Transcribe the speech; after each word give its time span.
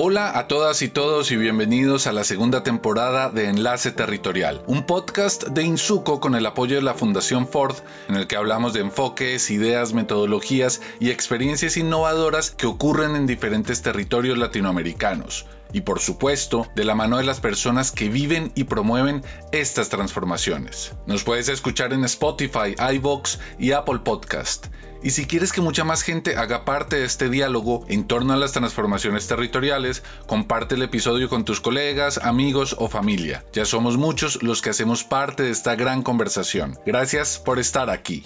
Hola 0.00 0.38
a 0.38 0.46
todas 0.46 0.80
y 0.82 0.88
todos 0.88 1.32
y 1.32 1.36
bienvenidos 1.36 2.06
a 2.06 2.12
la 2.12 2.22
segunda 2.22 2.62
temporada 2.62 3.30
de 3.30 3.48
Enlace 3.48 3.90
Territorial, 3.90 4.62
un 4.68 4.86
podcast 4.86 5.48
de 5.48 5.64
Insuco 5.64 6.20
con 6.20 6.36
el 6.36 6.46
apoyo 6.46 6.76
de 6.76 6.82
la 6.82 6.94
Fundación 6.94 7.48
Ford 7.48 7.74
en 8.08 8.14
el 8.14 8.28
que 8.28 8.36
hablamos 8.36 8.74
de 8.74 8.80
enfoques, 8.80 9.50
ideas, 9.50 9.94
metodologías 9.94 10.80
y 11.00 11.10
experiencias 11.10 11.76
innovadoras 11.76 12.52
que 12.52 12.66
ocurren 12.66 13.16
en 13.16 13.26
diferentes 13.26 13.82
territorios 13.82 14.38
latinoamericanos 14.38 15.46
y 15.72 15.82
por 15.82 16.00
supuesto 16.00 16.66
de 16.74 16.84
la 16.84 16.94
mano 16.94 17.18
de 17.18 17.24
las 17.24 17.40
personas 17.40 17.92
que 17.92 18.08
viven 18.08 18.52
y 18.54 18.64
promueven 18.64 19.22
estas 19.52 19.88
transformaciones. 19.88 20.92
Nos 21.06 21.24
puedes 21.24 21.48
escuchar 21.48 21.92
en 21.92 22.04
Spotify, 22.04 22.74
iVoox 22.94 23.38
y 23.58 23.72
Apple 23.72 24.00
Podcast. 24.04 24.66
Y 25.02 25.10
si 25.10 25.26
quieres 25.26 25.52
que 25.52 25.60
mucha 25.60 25.84
más 25.84 26.02
gente 26.02 26.36
haga 26.36 26.64
parte 26.64 26.96
de 26.96 27.04
este 27.04 27.28
diálogo 27.28 27.84
en 27.88 28.06
torno 28.06 28.32
a 28.32 28.36
las 28.36 28.52
transformaciones 28.52 29.28
territoriales, 29.28 30.02
comparte 30.26 30.74
el 30.74 30.82
episodio 30.82 31.28
con 31.28 31.44
tus 31.44 31.60
colegas, 31.60 32.18
amigos 32.18 32.74
o 32.78 32.88
familia. 32.88 33.44
Ya 33.52 33.64
somos 33.64 33.96
muchos 33.96 34.42
los 34.42 34.60
que 34.60 34.70
hacemos 34.70 35.04
parte 35.04 35.44
de 35.44 35.50
esta 35.50 35.76
gran 35.76 36.02
conversación. 36.02 36.78
Gracias 36.84 37.38
por 37.38 37.60
estar 37.60 37.90
aquí. 37.90 38.24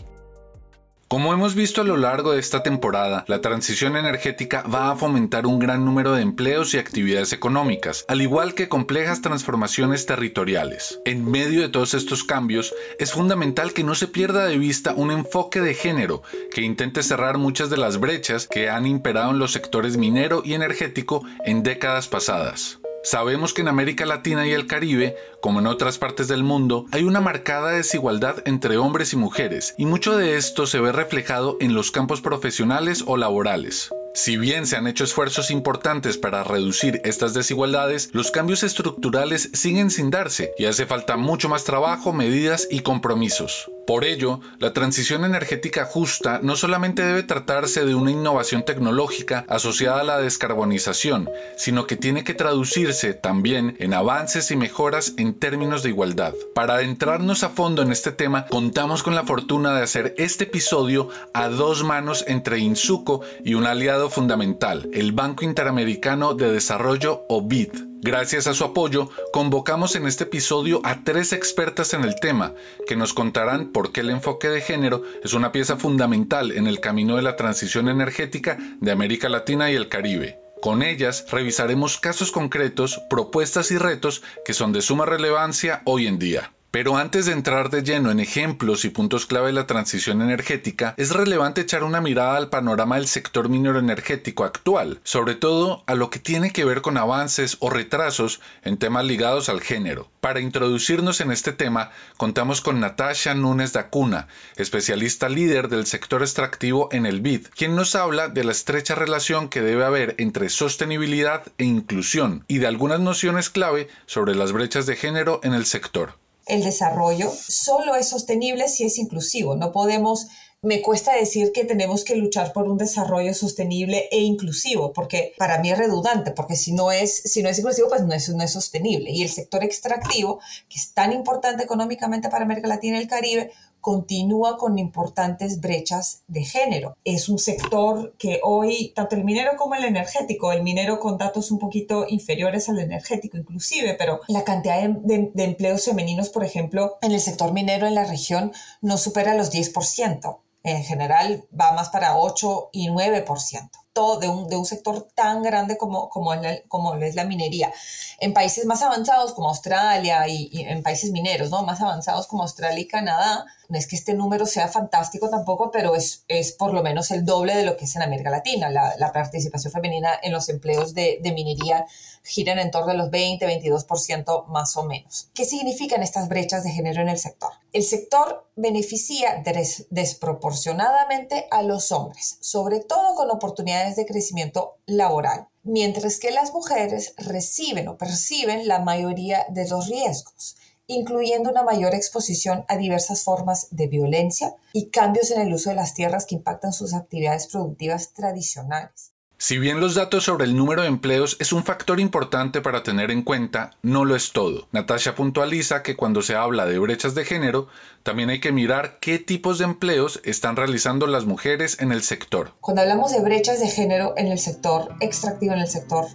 Como 1.13 1.35
hemos 1.35 1.55
visto 1.55 1.83
a 1.83 1.85
lo 1.85 1.99
largo 1.99 2.33
de 2.33 2.41
esta 2.41 2.63
temporada, 2.63 3.27
la 3.29 3.43
transición 3.43 3.99
energética 3.99 4.63
va 4.63 4.91
a 4.91 4.97
fomentar 4.97 5.47
un 5.47 5.59
gran 5.59 5.85
número 5.85 6.15
de 6.15 6.23
empleos 6.23 6.73
y 6.73 6.79
actividades 6.79 7.35
económicas, 7.35 8.07
al 8.09 8.23
igual 8.23 8.55
que 8.55 8.71
complejas 8.71 9.21
transformaciones 9.21 10.07
territoriales. 10.07 11.01
En 11.05 11.31
medio 11.31 11.61
de 11.61 11.69
todos 11.69 11.93
estos 11.93 12.25
cambios, 12.25 12.73
es 12.99 13.13
fundamental 13.13 13.75
que 13.75 13.85
no 13.85 13.95
se 13.95 14.09
pierda 14.09 14.47
de 14.47 14.57
vista 14.57 14.95
un 14.97 15.11
enfoque 15.11 15.61
de 15.61 15.75
género 15.75 16.23
que 16.51 16.63
intente 16.63 17.03
cerrar 17.03 17.37
muchas 17.37 17.69
de 17.69 17.77
las 17.77 18.01
brechas 18.01 18.47
que 18.47 18.71
han 18.71 18.87
imperado 18.87 19.33
en 19.33 19.39
los 19.39 19.53
sectores 19.53 19.99
minero 19.99 20.41
y 20.43 20.55
energético 20.55 21.27
en 21.45 21.63
décadas 21.63 22.09
pasadas. 22.09 22.79
Sabemos 23.05 23.53
que 23.53 23.63
en 23.63 23.69
América 23.69 24.07
Latina 24.07 24.47
y 24.47 24.53
el 24.53 24.69
Caribe, 24.69 25.17
como 25.41 25.59
en 25.59 25.67
otras 25.67 25.99
partes 25.99 26.29
del 26.29 26.45
mundo, 26.45 26.87
hay 26.93 27.03
una 27.03 27.21
marcada 27.21 27.73
desigualdad 27.73 28.37
entre 28.47 28.77
hombres 28.77 29.13
y 29.13 29.17
mujeres, 29.17 29.75
y 29.77 29.87
mucho 29.87 30.17
de 30.17 30.37
esto 30.37 30.67
se 30.67 30.81
ve 30.81 30.93
reflejado 30.93 31.57
en 31.61 31.75
los 31.75 31.91
campos 31.91 32.21
profesionales 32.21 33.03
o 33.07 33.17
laborales. 33.17 33.91
Si 34.15 34.37
bien 34.37 34.67
se 34.67 34.77
han 34.77 34.87
hecho 34.87 35.05
esfuerzos 35.05 35.51
importantes 35.51 36.19
para 36.19 36.45
reducir 36.45 37.01
estas 37.05 37.33
desigualdades, 37.33 38.11
los 38.13 38.31
cambios 38.31 38.63
estructurales 38.63 39.49
siguen 39.55 39.91
sin 39.91 40.11
darse 40.11 40.53
y 40.59 40.67
hace 40.67 40.85
falta 40.85 41.17
mucho 41.17 41.49
más 41.49 41.65
trabajo, 41.65 42.13
medidas 42.13 42.69
y 42.71 42.81
compromisos. 42.81 43.71
Por 43.87 44.05
ello, 44.05 44.41
la 44.59 44.73
transición 44.73 45.25
energética 45.25 45.85
justa 45.85 46.41
no 46.43 46.57
solamente 46.57 47.03
debe 47.03 47.23
tratarse 47.23 47.85
de 47.85 47.95
una 47.95 48.11
innovación 48.13 48.65
tecnológica 48.65 49.45
asociada 49.49 50.01
a 50.01 50.05
la 50.05 50.19
descarbonización, 50.19 51.29
sino 51.57 51.87
que 51.87 51.97
tiene 51.97 52.23
que 52.23 52.35
traducirse 52.35 53.15
también 53.15 53.77
en 53.81 53.93
avances 53.93 54.51
y 54.51 54.57
mejoras 54.57 55.15
en 55.17 55.35
términos 55.35 55.83
de 55.83 55.89
igualdad. 55.89 56.35
Para 56.55 56.75
adentrarnos 56.75 57.43
a 57.43 57.49
fondo 57.49 57.83
en 57.83 57.91
este 57.91 58.13
tema, 58.13 58.47
contamos 58.47 59.03
con 59.03 59.15
la 59.15 59.25
fortuna 59.25 59.75
de 59.75 59.83
hacer 59.83 60.15
este 60.17 60.45
episodio 60.45 61.09
a 61.33 61.49
dos 61.49 61.83
manos 61.83 62.25
entre 62.29 62.59
Insuco 62.59 63.23
y 63.45 63.55
un 63.55 63.67
aliado 63.67 64.02
fundamental, 64.11 64.89
el 64.93 65.13
Banco 65.13 65.45
Interamericano 65.45 66.35
de 66.35 66.53
Desarrollo 66.53 67.25
o 67.29 67.43
BID. 67.43 67.71
Gracias 68.01 68.47
a 68.47 68.55
su 68.55 68.65
apoyo, 68.65 69.11
convocamos 69.33 69.95
en 69.95 70.07
este 70.07 70.25
episodio 70.25 70.81
a 70.85 71.05
tres 71.05 71.33
expertas 71.33 71.95
en 71.95 72.03
el 72.03 72.17
tema, 72.17 72.55
que 72.87 72.97
nos 72.97 73.15
contarán 73.15 73.73
por 73.73 73.93
qué 73.93 74.01
el 74.01 74.11
enfoque 74.11 74.49
de 74.49 74.61
género 74.61 75.03
es 75.23 75.35
una 75.35 75.53
pieza 75.53 75.77
fundamental 75.77 76.51
en 76.53 76.67
el 76.67 76.81
camino 76.81 77.17
de 77.17 77.23
la 77.23 77.37
transición 77.37 77.89
energética 77.89 78.59
de 78.81 78.91
América 78.91 79.29
Latina 79.29 79.71
y 79.71 79.77
el 79.77 79.89
Caribe. 79.89 80.39
Con 80.61 80.83
ellas 80.83 81.27
revisaremos 81.31 81.99
casos 81.99 82.31
concretos, 82.31 83.01
propuestas 83.11 83.71
y 83.71 83.79
retos 83.79 84.23
que 84.45 84.55
son 84.55 84.73
de 84.73 84.83
suma 84.83 85.07
relevancia 85.07 85.83
hoy 85.85 86.07
en 86.07 86.19
día. 86.19 86.53
Pero 86.73 86.97
antes 86.97 87.27
de 87.27 87.33
entrar 87.33 87.69
de 87.69 87.83
lleno 87.83 88.11
en 88.11 88.19
ejemplos 88.19 88.87
y 88.87 88.89
puntos 88.89 89.27
clave 89.27 89.49
de 89.49 89.53
la 89.53 89.67
transición 89.67 90.23
energética, 90.23 90.95
es 90.97 91.11
relevante 91.11 91.61
echar 91.61 91.85
una 91.85 92.01
mirada 92.01 92.39
al 92.39 92.49
panorama 92.49 92.97
del 92.97 93.07
sector 93.07 93.51
minero 93.51 93.79
energético 93.79 94.45
actual, 94.45 94.99
sobre 95.05 95.35
todo 95.35 95.85
a 95.87 95.95
lo 95.95 96.09
que 96.09 96.19
tiene 96.19 96.51
que 96.51 96.65
ver 96.65 96.81
con 96.81 96.97
avances 96.97 97.59
o 97.61 97.69
retrasos 97.69 98.41
en 98.63 98.79
temas 98.79 99.05
ligados 99.05 99.51
al 99.51 99.61
género. 99.61 100.09
Para 100.23 100.41
introducirnos 100.41 101.21
en 101.21 101.31
este 101.31 101.53
tema, 101.53 101.91
contamos 102.17 102.63
con 102.63 102.81
Natasha 102.81 103.35
Núñez 103.35 103.75
Dacuna, 103.75 104.29
especialista 104.57 105.29
líder 105.29 105.69
del 105.69 105.85
sector 105.85 106.23
extractivo 106.23 106.89
en 106.91 107.05
el 107.05 107.21
BID, 107.21 107.49
quien 107.55 107.77
nos 107.77 107.95
habla 107.95 108.29
de 108.29 108.45
la 108.45 108.53
estrecha 108.53 108.95
relación 108.95 109.51
que 109.51 109.61
debe 109.61 109.85
haber 109.85 110.15
entre 110.17 110.49
sostenibilidad 110.49 111.43
e 111.59 111.65
inclusión 111.65 112.47
y 112.49 112.61
de 112.61 112.67
algunas 112.67 113.01
nociones 113.01 113.51
clave 113.51 113.89
sobre 114.07 114.35
las 114.35 114.53
brechas 114.53 114.87
de 114.87 114.97
género 114.97 115.39
en 115.43 115.53
el 115.53 115.67
sector 115.67 116.22
el 116.47 116.65
desarrollo 116.65 117.31
solo 117.31 117.95
es 117.95 118.09
sostenible 118.09 118.69
si 118.69 118.85
es 118.85 118.99
inclusivo. 118.99 119.55
No 119.55 119.73
podemos, 119.73 120.29
me 120.63 120.83
cuesta 120.83 121.15
decir 121.15 121.53
que 121.53 121.65
tenemos 121.65 122.05
que 122.05 122.17
luchar 122.17 122.53
por 122.53 122.69
un 122.69 122.79
desarrollo 122.79 123.35
sostenible 123.35 124.09
e 124.11 124.21
inclusivo, 124.21 124.93
porque 124.93 125.35
para 125.39 125.59
mí 125.59 125.71
es 125.71 125.79
redundante, 125.79 126.33
porque 126.33 126.57
si 126.57 126.73
no 126.73 126.93
es, 126.93 127.15
si 127.15 127.43
no 127.43 127.49
es 127.49 127.59
inclusivo, 127.59 127.89
pues 127.89 128.03
no 128.03 128.15
es, 128.15 128.29
no 128.29 128.43
es 128.43 128.53
sostenible. 128.53 129.11
Y 129.11 129.23
el 129.23 129.31
sector 129.31 129.65
extractivo, 129.65 130.41
que 130.69 130.79
es 130.79 130.93
tan 130.93 131.13
importante 131.13 131.65
económicamente 131.65 132.29
para 132.29 132.45
América 132.45 132.69
Latina 132.69 132.99
y 132.99 133.03
el 133.03 133.09
Caribe, 133.09 133.53
continúa 133.83 134.57
con 134.57 134.79
importantes 134.79 135.61
brechas 135.61 136.23
de 136.29 136.45
género. 136.45 136.97
Es 137.05 137.29
un 137.29 137.39
sector 137.39 138.15
que 138.17 138.41
hoy, 138.43 138.93
tanto 138.95 139.17
el 139.17 139.25
minero 139.25 139.57
como 139.59 139.75
el 139.75 139.85
energético, 139.85 140.53
el 140.53 140.63
minero 140.63 141.01
con 141.01 141.19
datos 141.19 141.51
un 141.51 141.59
poquito 141.59 142.07
inferiores 142.09 142.69
al 142.69 142.79
energético 142.79 143.37
inclusive, 143.37 143.95
pero 143.99 144.21
la 144.29 144.45
cantidad 144.45 144.89
de, 144.89 145.33
empleos 145.35 145.85
femeninos, 145.85 146.31
por 146.31 146.45
ejemplo, 146.45 146.97
en 147.03 147.13
el 147.13 147.21
sector 147.21 147.53
minero 147.53 147.87
en 147.87 147.97
la 147.97 148.05
región 148.05 148.53
no 148.81 148.97
supera 148.97 149.35
los 149.35 149.53
10%. 149.53 150.39
En 150.63 150.85
general 150.85 151.45
va 151.59 151.73
más 151.73 151.91
para 151.91 152.17
8 152.17 152.71
y 152.73 152.89
9% 152.89 153.82
todo 153.93 154.19
de 154.19 154.29
un, 154.29 154.49
de 154.49 154.57
un 154.57 154.65
sector 154.65 155.09
tan 155.15 155.43
grande 155.43 155.77
como, 155.77 156.09
como, 156.09 156.33
como 156.69 156.95
es 156.97 157.15
la 157.15 157.25
minería. 157.25 157.73
En 158.19 158.33
países 158.33 158.65
más 158.65 158.83
avanzados 158.83 159.33
como 159.33 159.49
Australia 159.49 160.27
y, 160.29 160.49
y, 160.53 160.63
en 160.63 160.83
países 160.83 161.11
mineros, 161.11 161.51
¿no? 161.51 161.63
Más 161.63 161.81
avanzados 161.81 162.27
como 162.27 162.43
Australia 162.43 162.81
y 162.81 162.87
Canadá, 162.87 163.45
no 163.69 163.79
es 163.79 163.87
que 163.87 163.97
este 163.97 164.15
número 164.15 164.47
sea 164.47 164.69
fantástico 164.69 165.29
tampoco, 165.29 165.71
pero 165.71 165.95
es, 165.95 166.25
es 166.29 166.53
por 166.53 166.73
lo 166.73 166.83
menos 166.83 167.11
el 167.11 167.25
doble 167.25 167.57
de 167.57 167.65
lo 167.65 167.77
que 167.77 167.85
es 167.85 167.97
en 167.97 168.03
América 168.03 168.31
Latina. 168.31 168.71
La, 168.71 168.95
la 168.99 169.13
participación 169.13 169.73
femenina 169.73 170.11
en 170.23 170.33
los 170.33 170.49
empleos 170.49 170.95
de, 170.95 171.19
de 171.23 171.33
minería 171.33 171.87
gira 172.25 172.61
en 172.61 172.71
torno 172.71 172.93
de 172.93 172.99
los 172.99 173.11
20-22% 173.11 174.47
más 174.47 174.77
o 174.77 174.85
menos. 174.85 175.29
¿Qué 175.35 175.45
significan 175.45 176.03
estas 176.03 176.29
brechas 176.29 176.65
de 176.65 176.71
género 176.71 177.03
en 177.03 177.09
el 177.09 177.19
sector? 177.19 177.51
El 177.73 177.83
sector 177.83 178.47
beneficia 178.55 179.43
des, 179.45 179.87
desproporcionadamente 179.91 181.49
a 181.51 181.63
los 181.63 181.91
hombres, 181.91 182.39
sobre 182.41 182.81
todo 182.81 183.15
con 183.15 183.31
oportunidades 183.31 183.82
de 183.91 184.07
crecimiento 184.07 184.79
laboral, 184.87 185.49
mientras 185.63 186.19
que 186.19 186.31
las 186.31 186.53
mujeres 186.53 187.15
reciben 187.19 187.89
o 187.89 187.99
perciben 187.99 188.69
la 188.69 188.79
mayoría 188.79 189.47
de 189.51 189.69
los 189.69 189.89
riesgos 189.89 190.57
incluyendo 190.87 191.51
una 191.51 191.63
mayor 191.63 191.95
exposición 191.95 192.65
a 192.69 192.77
diversas 192.77 193.25
formas 193.25 193.69
de 193.71 193.87
violencia 193.87 194.55
y 194.73 194.91
cambios 194.91 195.31
en 195.31 195.41
el 195.41 195.53
uso 195.53 195.71
de 195.71 195.77
las 195.77 195.95
tierras 195.95 196.27
que 196.27 196.35
impactan 196.35 196.73
sus 196.73 196.95
actividades 196.95 197.47
productivas 197.47 198.13
tradicionales. 198.13 199.12
Si 199.43 199.59
bien 199.59 199.81
los 199.81 199.97
datos 199.97 200.23
sobre 200.23 200.45
el 200.45 200.55
número 200.55 200.83
de 200.83 200.89
empleos 200.89 201.37
es 201.41 201.53
un 201.53 201.65
factor 201.65 201.99
importante 201.99 202.61
para 202.61 202.85
tener 202.85 203.11
en 203.11 203.23
cuenta, 203.23 203.73
no 203.83 204.05
lo 204.05 204.15
es 204.15 204.31
todo. 204.31 204.69
Natasha 204.71 205.17
puntualiza 205.17 205.83
que 205.83 205.97
cuando 205.97 206.23
se 206.23 206.37
habla 206.37 206.65
de 206.65 206.79
brechas 206.79 207.17
de 207.17 207.25
género, 207.25 207.67
también 208.05 208.31
hay 208.31 208.39
que 208.39 208.53
mirar 208.53 209.01
qué 209.01 209.19
tipos 209.19 209.59
de 209.59 209.65
empleos 209.65 210.21
están 210.23 210.55
realizando 210.55 211.09
las 211.09 211.25
mujeres 211.25 211.81
en 211.81 211.91
el 211.91 212.05
sector. 212.05 212.53
Cuando 212.61 212.83
hablamos 212.83 213.11
de 213.11 213.21
brechas 213.21 213.59
de 213.59 213.67
género 213.67 214.15
en 214.17 214.29
el 214.29 214.39
sector 214.39 214.95
extractivo, 215.01 215.55
en 215.55 215.59
el 215.59 215.69
sector 215.69 216.07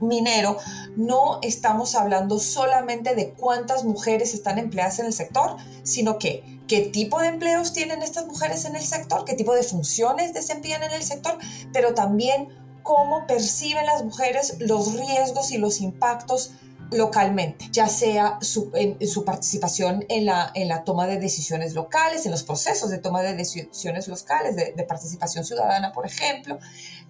minero, 0.00 0.56
no 0.94 1.40
estamos 1.42 1.96
hablando 1.96 2.38
solamente 2.38 3.16
de 3.16 3.30
cuántas 3.30 3.82
mujeres 3.82 4.32
están 4.32 4.58
empleadas 4.58 5.00
en 5.00 5.06
el 5.06 5.12
sector, 5.12 5.56
sino 5.82 6.20
que 6.20 6.60
qué 6.68 6.82
tipo 6.82 7.20
de 7.20 7.26
empleos 7.26 7.72
tienen 7.72 8.02
estas 8.02 8.26
mujeres 8.26 8.64
en 8.64 8.76
el 8.76 8.82
sector, 8.82 9.24
qué 9.24 9.34
tipo 9.34 9.56
de 9.56 9.64
funciones 9.64 10.32
desempeñan 10.32 10.84
en 10.84 10.92
el 10.92 11.02
sector, 11.02 11.36
pero 11.72 11.92
también 11.92 12.48
cómo 12.86 13.26
perciben 13.26 13.84
las 13.84 14.04
mujeres 14.04 14.58
los 14.60 14.94
riesgos 14.94 15.50
y 15.50 15.58
los 15.58 15.80
impactos 15.80 16.52
localmente, 16.92 17.66
ya 17.72 17.88
sea 17.88 18.38
su, 18.40 18.70
participación 19.24 20.04
en 20.08 20.24
la, 20.24 20.84
toma 20.84 21.08
de 21.08 21.18
decisiones 21.18 21.74
locales, 21.74 22.26
en 22.26 22.30
los 22.30 22.44
procesos 22.44 22.88
de 22.90 22.98
toma 22.98 23.22
de 23.22 23.34
decisiones 23.34 24.06
locales, 24.06 24.54
de, 24.54 24.72
de 24.72 24.84
participación 24.84 25.44
ciudadana, 25.44 25.92
por 25.92 26.06
ejemplo, 26.06 26.60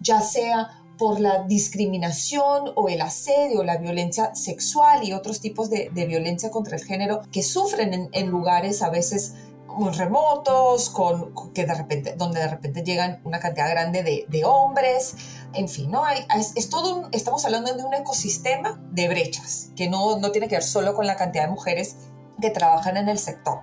ya 0.01 0.23
sea 0.23 0.81
por 0.97 1.21
la 1.21 1.43
discriminación 1.43 2.73
o 2.75 2.89
el 2.89 3.03
asedio, 3.03 3.63
la 3.63 3.77
violencia 3.77 4.35
sexual 4.35 5.05
y 5.05 5.13
otros 5.13 5.43
tipos 5.43 5.69
de, 5.69 5.91
de 5.93 6.07
violencia 6.07 6.51
contra 6.51 6.77
el 6.79 6.83
género 6.83 7.21
que 7.31 7.43
sufren 7.43 7.93
en, 7.93 8.09
en 8.13 8.29
lugares 8.29 8.81
a 8.81 8.89
veces 8.89 9.35
muy 9.77 9.93
remotos, 9.93 10.91
con, 10.91 11.33
que 11.53 11.65
de 11.65 11.75
repente, 11.75 12.15
donde 12.17 12.41
de 12.41 12.49
repente 12.49 12.83
llegan 12.83 13.21
una 13.25 13.39
cantidad 13.39 13.71
grande 13.71 14.03
de, 14.03 14.27
de 14.29 14.45
hombres, 14.45 15.15
en 15.53 15.69
fin, 15.69 15.91
¿no? 15.91 16.05
Hay, 16.05 16.27
es, 16.37 16.53
es, 16.57 16.69
todo 16.69 16.97
un, 16.97 17.09
estamos 17.13 17.45
hablando 17.45 17.75
de 17.75 17.85
un 17.85 17.95
ecosistema 17.95 18.81
de 18.91 19.09
brechas, 19.09 19.71
que 19.77 19.89
no, 19.89 20.19
no 20.19 20.31
tiene 20.33 20.49
que 20.49 20.57
ver 20.57 20.65
solo 20.65 20.95
con 20.95 21.07
la 21.07 21.17
cantidad 21.17 21.45
de 21.45 21.51
mujeres 21.51 21.97
que 22.41 22.51
trabajan 22.51 22.97
en 22.97 23.09
el 23.09 23.19
sector. 23.19 23.61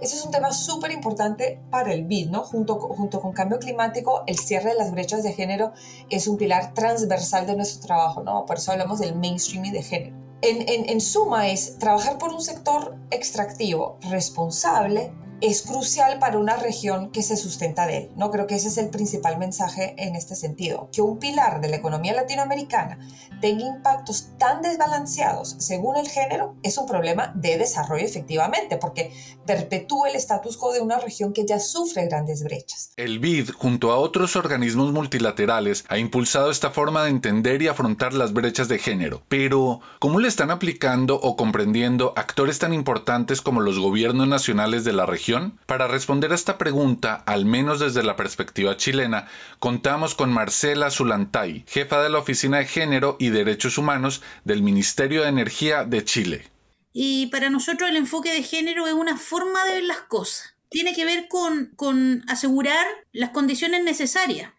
Ese 0.00 0.16
es 0.16 0.24
un 0.24 0.30
tema 0.30 0.52
súper 0.52 0.90
importante 0.92 1.62
para 1.70 1.92
el 1.92 2.04
BID, 2.04 2.30
¿no? 2.30 2.42
Junto, 2.42 2.78
junto 2.78 3.20
con 3.20 3.32
cambio 3.32 3.58
climático, 3.58 4.24
el 4.26 4.38
cierre 4.38 4.70
de 4.70 4.76
las 4.76 4.92
brechas 4.92 5.22
de 5.22 5.32
género 5.32 5.72
es 6.10 6.28
un 6.28 6.36
pilar 6.36 6.74
transversal 6.74 7.46
de 7.46 7.56
nuestro 7.56 7.86
trabajo, 7.86 8.22
¿no? 8.22 8.44
Por 8.44 8.58
eso 8.58 8.72
hablamos 8.72 8.98
del 8.98 9.16
mainstreaming 9.16 9.72
de 9.72 9.82
género. 9.82 10.16
En, 10.42 10.68
en, 10.68 10.90
en 10.90 11.00
suma, 11.00 11.48
es 11.48 11.78
trabajar 11.78 12.18
por 12.18 12.30
un 12.30 12.42
sector 12.42 12.98
extractivo 13.10 13.98
responsable, 14.02 15.12
es 15.40 15.62
crucial 15.62 16.18
para 16.18 16.38
una 16.38 16.56
región 16.56 17.10
que 17.10 17.22
se 17.22 17.36
sustenta 17.36 17.86
de 17.86 17.98
él. 17.98 18.10
No 18.16 18.30
creo 18.30 18.46
que 18.46 18.54
ese 18.54 18.68
es 18.68 18.78
el 18.78 18.88
principal 18.88 19.38
mensaje 19.38 19.94
en 19.98 20.16
este 20.16 20.34
sentido, 20.34 20.88
que 20.92 21.02
un 21.02 21.18
pilar 21.18 21.60
de 21.60 21.68
la 21.68 21.76
economía 21.76 22.14
latinoamericana 22.14 22.98
tenga 23.40 23.66
impactos 23.66 24.30
tan 24.38 24.62
desbalanceados 24.62 25.56
según 25.58 25.96
el 25.96 26.08
género 26.08 26.56
es 26.62 26.78
un 26.78 26.86
problema 26.86 27.32
de 27.34 27.58
desarrollo 27.58 28.04
efectivamente, 28.04 28.78
porque 28.78 29.12
perpetúa 29.46 30.08
el 30.08 30.16
status 30.16 30.56
quo 30.56 30.72
de 30.72 30.80
una 30.80 30.98
región 30.98 31.32
que 31.32 31.44
ya 31.44 31.60
sufre 31.60 32.06
grandes 32.06 32.42
brechas. 32.42 32.92
El 32.96 33.18
BID, 33.18 33.50
junto 33.50 33.92
a 33.92 33.98
otros 33.98 34.36
organismos 34.36 34.92
multilaterales, 34.92 35.84
ha 35.88 35.98
impulsado 35.98 36.50
esta 36.50 36.70
forma 36.70 37.04
de 37.04 37.10
entender 37.10 37.60
y 37.60 37.68
afrontar 37.68 38.14
las 38.14 38.32
brechas 38.32 38.68
de 38.68 38.78
género. 38.78 39.22
Pero, 39.28 39.80
¿cómo 39.98 40.18
le 40.18 40.28
están 40.28 40.50
aplicando 40.50 41.16
o 41.20 41.36
comprendiendo 41.36 42.14
actores 42.16 42.58
tan 42.58 42.72
importantes 42.72 43.42
como 43.42 43.60
los 43.60 43.78
gobiernos 43.78 44.28
nacionales 44.28 44.84
de 44.84 44.92
la 44.92 45.04
región? 45.04 45.25
Para 45.66 45.88
responder 45.88 46.30
a 46.30 46.36
esta 46.36 46.56
pregunta, 46.56 47.14
al 47.26 47.46
menos 47.46 47.80
desde 47.80 48.04
la 48.04 48.14
perspectiva 48.14 48.76
chilena, 48.76 49.26
contamos 49.58 50.14
con 50.14 50.32
Marcela 50.32 50.90
Zulantay, 50.90 51.64
jefa 51.66 52.00
de 52.00 52.10
la 52.10 52.18
Oficina 52.18 52.58
de 52.58 52.66
Género 52.66 53.16
y 53.18 53.30
Derechos 53.30 53.76
Humanos 53.76 54.22
del 54.44 54.62
Ministerio 54.62 55.22
de 55.22 55.28
Energía 55.28 55.84
de 55.84 56.04
Chile. 56.04 56.48
Y 56.92 57.26
para 57.26 57.50
nosotros 57.50 57.90
el 57.90 57.96
enfoque 57.96 58.32
de 58.32 58.42
género 58.42 58.86
es 58.86 58.94
una 58.94 59.16
forma 59.16 59.64
de 59.64 59.72
ver 59.72 59.84
las 59.84 60.02
cosas. 60.02 60.54
Tiene 60.68 60.94
que 60.94 61.04
ver 61.04 61.26
con, 61.28 62.24
asegurar 62.28 62.86
las 63.12 63.30
condiciones 63.30 63.82
necesarias 63.82 64.52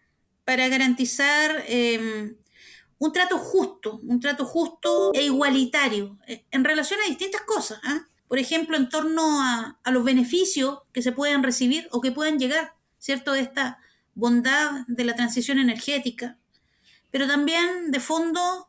para 0.44 0.68
garantizar 0.68 1.64
eh, 1.66 2.36
un 2.98 3.12
trato 3.12 3.38
justo, 3.38 4.00
un 4.02 4.20
trato 4.20 4.44
justo 4.44 5.12
e 5.14 5.24
igualitario 5.24 6.18
eh, 6.26 6.44
en 6.50 6.64
relación 6.64 7.00
a 7.00 7.08
distintas 7.08 7.42
cosas. 7.42 7.80
¿eh? 7.84 8.02
Por 8.28 8.38
ejemplo, 8.38 8.76
en 8.76 8.88
torno 8.88 9.40
a, 9.42 9.78
a, 9.82 9.90
los 9.90 10.04
beneficios 10.04 10.80
que 10.92 11.02
se 11.02 11.12
pueden 11.12 11.42
recibir 11.42 11.88
o 11.90 12.00
que 12.00 12.12
puedan 12.12 12.38
llegar, 12.38 12.74
¿cierto?, 12.98 13.32
de 13.32 13.40
esta 13.40 13.78
bondad 14.14 14.84
de 14.86 15.04
la 15.04 15.14
transición 15.14 15.58
energética, 15.58 16.36
pero 17.10 17.26
también 17.26 17.90
de 17.90 18.00
fondo 18.00 18.68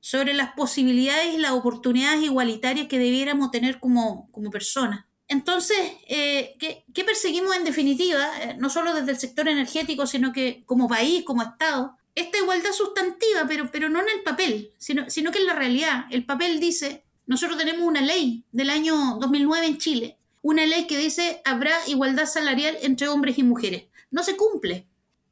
sobre 0.00 0.34
las 0.34 0.52
posibilidades 0.52 1.34
y 1.34 1.38
las 1.38 1.52
oportunidades 1.52 2.22
igualitarias 2.22 2.88
que 2.88 2.98
debiéramos 2.98 3.50
tener 3.50 3.80
como, 3.80 4.30
como 4.32 4.50
personas. 4.50 5.06
Entonces, 5.28 5.78
eh, 6.06 6.54
¿qué, 6.58 6.84
¿qué, 6.92 7.04
perseguimos 7.04 7.56
en 7.56 7.64
definitiva? 7.64 8.30
Eh, 8.42 8.56
no 8.58 8.68
solo 8.68 8.94
desde 8.94 9.12
el 9.12 9.18
sector 9.18 9.48
energético, 9.48 10.06
sino 10.06 10.32
que 10.32 10.62
como 10.66 10.88
país, 10.88 11.24
como 11.24 11.42
Estado, 11.42 11.96
esta 12.14 12.38
igualdad 12.38 12.72
sustantiva, 12.72 13.46
pero, 13.48 13.70
pero 13.72 13.88
no 13.88 14.00
en 14.00 14.08
el 14.14 14.22
papel, 14.22 14.72
sino, 14.78 15.08
sino 15.08 15.32
que 15.32 15.38
en 15.38 15.46
la 15.46 15.54
realidad. 15.54 16.04
El 16.10 16.26
papel 16.26 16.60
dice, 16.60 17.03
nosotros 17.26 17.58
tenemos 17.58 17.86
una 17.86 18.00
ley 18.00 18.44
del 18.52 18.70
año 18.70 19.16
2009 19.20 19.66
en 19.66 19.78
Chile, 19.78 20.18
una 20.42 20.66
ley 20.66 20.86
que 20.86 20.98
dice 20.98 21.40
habrá 21.44 21.74
igualdad 21.88 22.26
salarial 22.26 22.76
entre 22.82 23.08
hombres 23.08 23.38
y 23.38 23.42
mujeres. 23.42 23.84
No 24.10 24.22
se 24.22 24.36
cumple. 24.36 24.86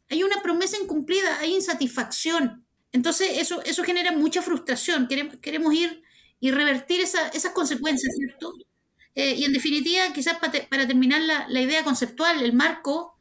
Hay 0.09 0.23
una 0.23 0.43
promesa 0.43 0.79
incumplida, 0.83 1.39
hay 1.39 1.55
insatisfacción. 1.55 2.65
Entonces 2.93 3.39
eso, 3.39 3.63
eso 3.63 3.85
genera 3.85 4.13
mucha 4.13 4.43
frustración. 4.43 5.07
Queremos, 5.07 5.37
queremos 5.37 5.75
ir 5.75 6.03
y 6.41 6.51
revertir 6.51 7.01
esa, 7.01 7.29
esas 7.29 7.53
consecuencias, 7.53 8.15
¿cierto? 8.17 8.55
Eh, 9.15 9.35
y 9.37 9.45
en 9.45 9.53
definitiva, 9.53 10.13
quizás 10.15 10.39
para, 10.39 10.53
te, 10.53 10.63
para 10.63 10.87
terminar 10.87 11.21
la, 11.21 11.47
la, 11.49 11.61
idea 11.61 11.85
conceptual, 11.85 12.43
el 12.43 12.55
marco, 12.55 13.19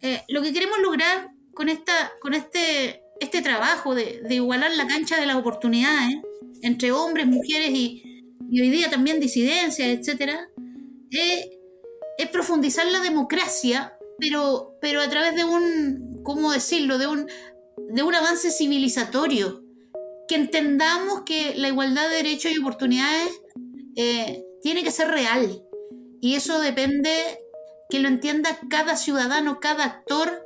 eh, 0.00 0.22
lo 0.28 0.40
que 0.42 0.52
queremos 0.52 0.78
lograr 0.78 1.32
con, 1.54 1.68
esta, 1.68 2.12
con 2.20 2.34
este, 2.34 3.02
este 3.20 3.42
trabajo 3.42 3.96
de, 3.96 4.22
de 4.22 4.36
igualar 4.36 4.70
la 4.72 4.86
cancha 4.86 5.18
de 5.18 5.26
las 5.26 5.36
oportunidades 5.36 6.14
entre 6.62 6.92
hombres, 6.92 7.26
mujeres 7.26 7.70
y, 7.70 8.02
hoy 8.50 8.70
día 8.70 8.90
también 8.90 9.20
disidencias, 9.20 9.88
etcétera, 9.88 10.48
es, 11.10 11.46
es, 12.18 12.28
profundizar 12.28 12.86
la 12.86 13.00
democracia, 13.00 13.92
pero, 14.18 14.76
pero 14.80 15.00
a 15.00 15.08
través 15.08 15.34
de 15.34 15.44
un, 15.44 16.20
¿cómo 16.24 16.52
decirlo?, 16.52 16.98
de 16.98 17.06
un, 17.06 17.26
de 17.90 18.02
un 18.02 18.14
avance 18.14 18.50
civilizatorio, 18.50 19.62
que 20.28 20.34
entendamos 20.34 21.22
que 21.22 21.54
la 21.56 21.68
igualdad 21.68 22.08
de 22.08 22.16
derechos 22.16 22.52
y 22.52 22.58
oportunidades 22.58 23.30
eh, 23.96 24.44
tiene 24.62 24.82
que 24.84 24.90
ser 24.90 25.08
real. 25.08 25.62
Y 26.20 26.34
eso 26.34 26.60
depende 26.60 27.10
que 27.88 28.00
lo 28.00 28.08
entienda 28.08 28.58
cada 28.68 28.96
ciudadano, 28.96 29.60
cada 29.60 29.84
actor 29.84 30.44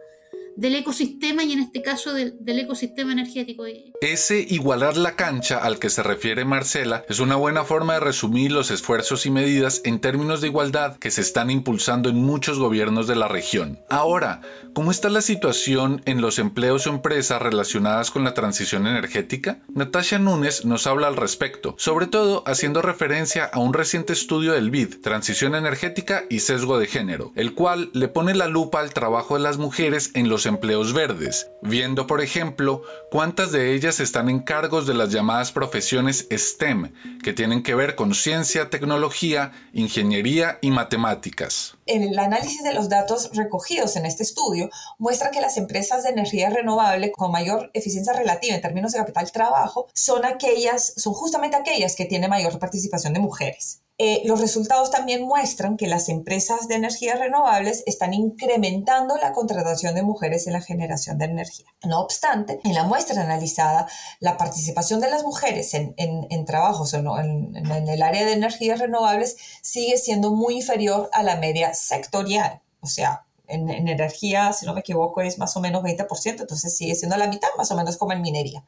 del 0.57 0.77
ecosistema 0.77 1.45
y 1.45 1.53
en 1.53 1.61
este 1.61 1.83
caso 1.83 2.13
del, 2.13 2.37
ecosistema 2.47 3.13
energético. 3.13 3.65
Ese 4.01 4.41
igualar 4.41 4.97
la 4.97 5.17
cancha 5.17 5.59
al 5.59 5.79
que 5.79 5.91
se 5.91 6.03
refiere 6.03 6.45
Marcela 6.45 7.05
es 7.09 7.21
una 7.21 7.37
buena 7.37 7.65
forma 7.65 7.95
de 7.95 8.01
resumir 8.01 8.53
los 8.53 8.71
esfuerzos 8.71 9.27
y 9.27 9.31
medidas 9.31 9.81
en 9.85 10.01
términos 10.01 10.41
de 10.41 10.49
igualdad 10.49 10.97
que 10.97 11.11
se 11.11 11.23
están 11.23 11.51
impulsando 11.51 12.09
en 12.09 12.17
muchos 12.17 12.59
gobiernos 12.59 13.07
de 13.07 13.17
la 13.17 13.29
región. 13.29 13.81
Ahora, 13.89 14.43
¿cómo 14.75 14.91
está 14.91 15.09
la 15.09 15.23
situación 15.23 16.03
en 16.05 16.21
los 16.21 16.39
empleos 16.39 16.87
o 16.87 16.91
empresas 16.91 17.41
relacionadas 17.41 18.11
con 18.11 18.25
la 18.25 18.35
transición 18.35 18.87
energética? 18.87 19.61
Natasha 19.69 20.19
Núñez 20.19 20.65
nos 20.65 20.87
habla 20.87 21.09
al 21.09 21.17
respecto, 21.17 21.75
sobre 21.79 22.07
todo 22.07 22.45
haciendo 22.47 22.83
referencia 22.83 23.45
a 23.45 23.59
un 23.59 23.73
reciente 23.73 24.13
estudio 24.13 24.53
del 24.53 24.71
BID, 24.71 25.01
Transición 25.01 25.55
Energética 25.55 26.25
y 26.29 26.41
Sesgo 26.41 26.79
de 26.79 26.87
Género, 26.87 27.33
el 27.35 27.55
cual 27.55 27.91
le 27.93 28.09
pone 28.09 28.35
la 28.35 28.47
lupa 28.47 28.81
al 28.81 28.93
trabajo 28.93 29.35
de 29.35 29.43
las 29.43 29.59
mujeres 29.59 30.11
en 30.15 30.29
los 30.29 30.42
empleos 30.47 30.93
verdes, 30.93 31.49
viendo 31.63 32.07
por 32.07 32.21
ejemplo 32.21 32.83
cuántas 33.11 33.53
de 33.53 33.75
ellas 33.75 34.01
están 34.01 34.29
en 34.29 34.41
cargos 34.41 34.87
de 34.87 34.95
las 34.95 35.11
llamadas 35.11 35.53
profesiones 35.53 36.27
STEM, 36.31 36.93
que 37.23 37.33
tienen 37.33 37.63
que 37.63 37.75
ver 37.75 37.95
con 37.95 38.15
ciencia, 38.15 38.71
tecnología, 38.71 39.53
ingeniería 39.73 40.59
y 40.61 40.71
matemáticas. 40.71 41.77
El 41.87 42.19
análisis 42.19 42.63
de 42.63 42.75
los 42.75 42.89
datos 42.89 43.31
recogidos 43.35 43.97
en 43.97 44.07
este 44.07 44.23
estudio 44.23 44.71
muestra 44.99 45.31
que 45.31 45.41
las 45.41 45.57
empresas 45.57 46.05
de 46.05 46.11
energía 46.11 46.51
renovable 46.51 47.13
con 47.13 47.33
mayor 47.33 47.71
eficiencia 47.75 48.13
relativa 48.13 48.55
en 48.55 48.63
términos 48.63 48.93
de 48.93 48.99
capital 48.99 49.31
trabajo 49.33 49.89
son 49.95 50.25
aquellas, 50.25 50.95
son 50.97 51.15
justamente 51.15 51.57
aquellas 51.57 51.97
que 51.97 52.05
tienen 52.05 52.31
mayor 52.31 52.59
participación 52.59 53.13
de 53.13 53.21
mujeres. 53.21 53.83
Eh, 54.05 54.21
los 54.25 54.41
resultados 54.41 54.91
también 54.91 55.23
muestran 55.23 55.77
que 55.77 55.87
las 55.87 56.09
empresas 56.09 56.67
de 56.67 56.75
energías 56.75 57.21
renovables 57.21 57.85
están 57.87 58.15
incrementando 58.15 59.17
la 59.17 59.33
contratación 59.33 59.95
de 59.95 60.03
mujeres 60.03 60.49
en 60.49 60.55
la 60.55 60.61
generación 60.61 61.19
de 61.19 61.27
energía. 61.27 61.67
No 61.85 62.01
obstante, 62.01 62.59
en 62.65 62.75
la 62.75 62.83
muestra 62.83 63.23
analizada, 63.23 63.87
la 64.19 64.37
participación 64.37 64.99
de 64.99 65.09
las 65.09 65.23
mujeres 65.23 65.73
en, 65.75 66.45
trabajos 66.47 66.95
en, 66.95 67.07
en 67.55 67.89
el 67.89 68.03
área 68.03 68.25
de 68.25 68.33
energías 68.33 68.81
renovables 68.81 69.37
sigue 69.63 69.97
siendo 69.99 70.33
muy 70.33 70.57
inferior 70.57 71.09
a 71.13 71.23
la 71.23 71.37
media 71.37 71.73
sectorial. 71.73 72.61
O 72.81 72.89
sea, 72.89 73.27
en, 73.47 73.71
en, 73.71 73.87
energía, 73.87 74.53
si 74.53 74.67
no 74.67 74.75
me 74.75 74.81
equivoco, 74.81 75.21
es 75.21 75.39
más 75.39 75.57
o 75.57 75.61
menos 75.61 75.85
20%, 75.85 76.41
entonces 76.41 76.77
sigue 76.77 76.97
siendo 76.97 77.17
la 77.17 77.29
mitad, 77.29 77.51
más 77.57 77.71
o 77.71 77.77
menos 77.77 77.97
como 77.99 78.15
en 78.15 78.21
minería. 78.21 78.65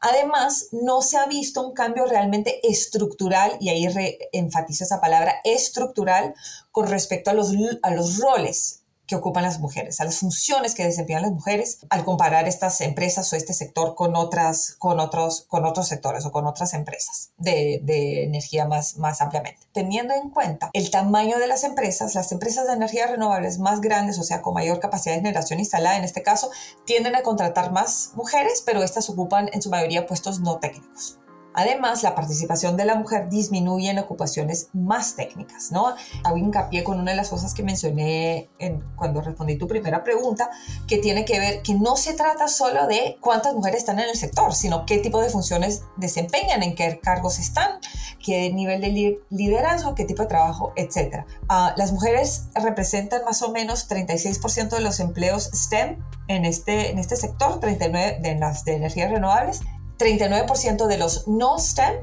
Además, 0.00 0.68
no 0.72 1.02
se 1.02 1.16
ha 1.16 1.26
visto 1.26 1.66
un 1.66 1.74
cambio 1.74 2.06
realmente 2.06 2.60
estructural, 2.68 3.56
y 3.60 3.70
ahí 3.70 3.86
enfatizo 4.32 4.84
esa 4.84 5.00
palabra, 5.00 5.36
estructural, 5.44 6.34
con 6.70 6.88
respecto 6.88 7.30
a 7.30 7.34
los, 7.34 7.52
a 7.82 7.90
los 7.90 8.18
roles 8.18 8.83
que 9.06 9.16
ocupan 9.16 9.42
las 9.42 9.60
mujeres, 9.60 10.00
a 10.00 10.04
las 10.04 10.18
funciones 10.18 10.74
que 10.74 10.84
desempeñan 10.84 11.22
las 11.22 11.32
mujeres 11.32 11.80
al 11.90 12.04
comparar 12.04 12.48
estas 12.48 12.80
empresas 12.80 13.32
o 13.32 13.36
este 13.36 13.52
sector 13.52 13.94
con, 13.94 14.16
otras, 14.16 14.76
con, 14.78 15.00
otros, 15.00 15.44
con 15.48 15.64
otros 15.64 15.88
sectores 15.88 16.24
o 16.24 16.32
con 16.32 16.46
otras 16.46 16.74
empresas 16.74 17.32
de, 17.36 18.24
energía 18.24 18.66
más, 18.66 18.96
más 18.96 19.20
ampliamente. 19.20 19.60
Teniendo 19.72 20.14
en 20.14 20.30
cuenta 20.30 20.70
el 20.72 20.90
tamaño 20.90 21.38
de 21.38 21.46
las 21.46 21.64
empresas, 21.64 22.14
las 22.14 22.32
empresas 22.32 22.66
de 22.66 22.74
energías 22.74 23.10
renovables 23.10 23.58
más 23.58 23.80
grandes, 23.80 24.18
o 24.18 24.22
sea, 24.22 24.42
con 24.42 24.54
mayor 24.54 24.80
capacidad 24.80 25.14
de 25.14 25.20
generación 25.20 25.58
instalada 25.58 25.96
en 25.96 26.04
este 26.04 26.22
caso, 26.22 26.50
tienden 26.86 27.16
a 27.16 27.22
contratar 27.22 27.72
más 27.72 28.12
mujeres, 28.14 28.62
pero 28.64 28.82
estas 28.82 29.10
ocupan 29.10 29.50
en 29.52 29.62
su 29.62 29.70
mayoría 29.70 30.06
puestos 30.06 30.40
no 30.40 30.58
técnicos. 30.58 31.18
Además, 31.54 32.02
la 32.02 32.14
participación 32.14 32.76
de 32.76 32.84
la 32.84 32.96
mujer 32.96 33.28
disminuye 33.28 33.90
en 33.90 33.98
ocupaciones 33.98 34.68
más 34.72 35.14
técnicas, 35.14 35.70
¿no? 35.70 35.94
Hago 36.24 36.36
hincapié 36.36 36.82
con 36.82 36.98
una 36.98 37.12
de 37.12 37.16
las 37.16 37.30
cosas 37.30 37.54
que 37.54 37.62
mencioné 37.62 38.50
en, 38.58 38.82
cuando 38.96 39.20
respondí 39.20 39.56
tu 39.56 39.68
primera 39.68 40.02
pregunta, 40.02 40.50
que 40.88 40.98
tiene 40.98 41.24
que 41.24 41.38
ver 41.38 41.62
que 41.62 41.74
no 41.74 41.96
se 41.96 42.14
trata 42.14 42.48
solo 42.48 42.86
de 42.86 43.18
cuántas 43.20 43.54
mujeres 43.54 43.80
están 43.80 44.00
en 44.00 44.08
el 44.08 44.16
sector, 44.16 44.54
sino 44.54 44.84
qué 44.84 44.98
tipo 44.98 45.20
de 45.20 45.30
funciones 45.30 45.82
desempeñan, 45.96 46.62
en 46.62 46.74
qué 46.74 46.98
cargos 47.00 47.38
están, 47.38 47.78
qué 48.24 48.52
nivel 48.52 48.80
de 48.80 49.20
liderazgo, 49.30 49.94
qué 49.94 50.04
tipo 50.04 50.22
de 50.22 50.28
trabajo, 50.28 50.72
etc. 50.74 51.24
Ah, 51.48 51.72
las 51.76 51.92
mujeres 51.92 52.48
representan 52.54 53.24
más 53.24 53.42
o 53.42 53.52
menos 53.52 53.88
36% 53.88 54.70
de 54.70 54.80
los 54.80 54.98
empleos 54.98 55.50
STEM 55.54 56.02
en 56.26 56.44
este, 56.44 56.90
en 56.90 56.98
este 56.98 57.16
sector, 57.16 57.60
39% 57.60 58.20
de 58.20 58.34
las 58.36 58.64
de 58.64 58.74
energías 58.74 59.10
renovables 59.10 59.60
39% 59.98 60.86
de 60.86 60.98
los 60.98 61.26
no 61.28 61.58
STEM 61.58 61.94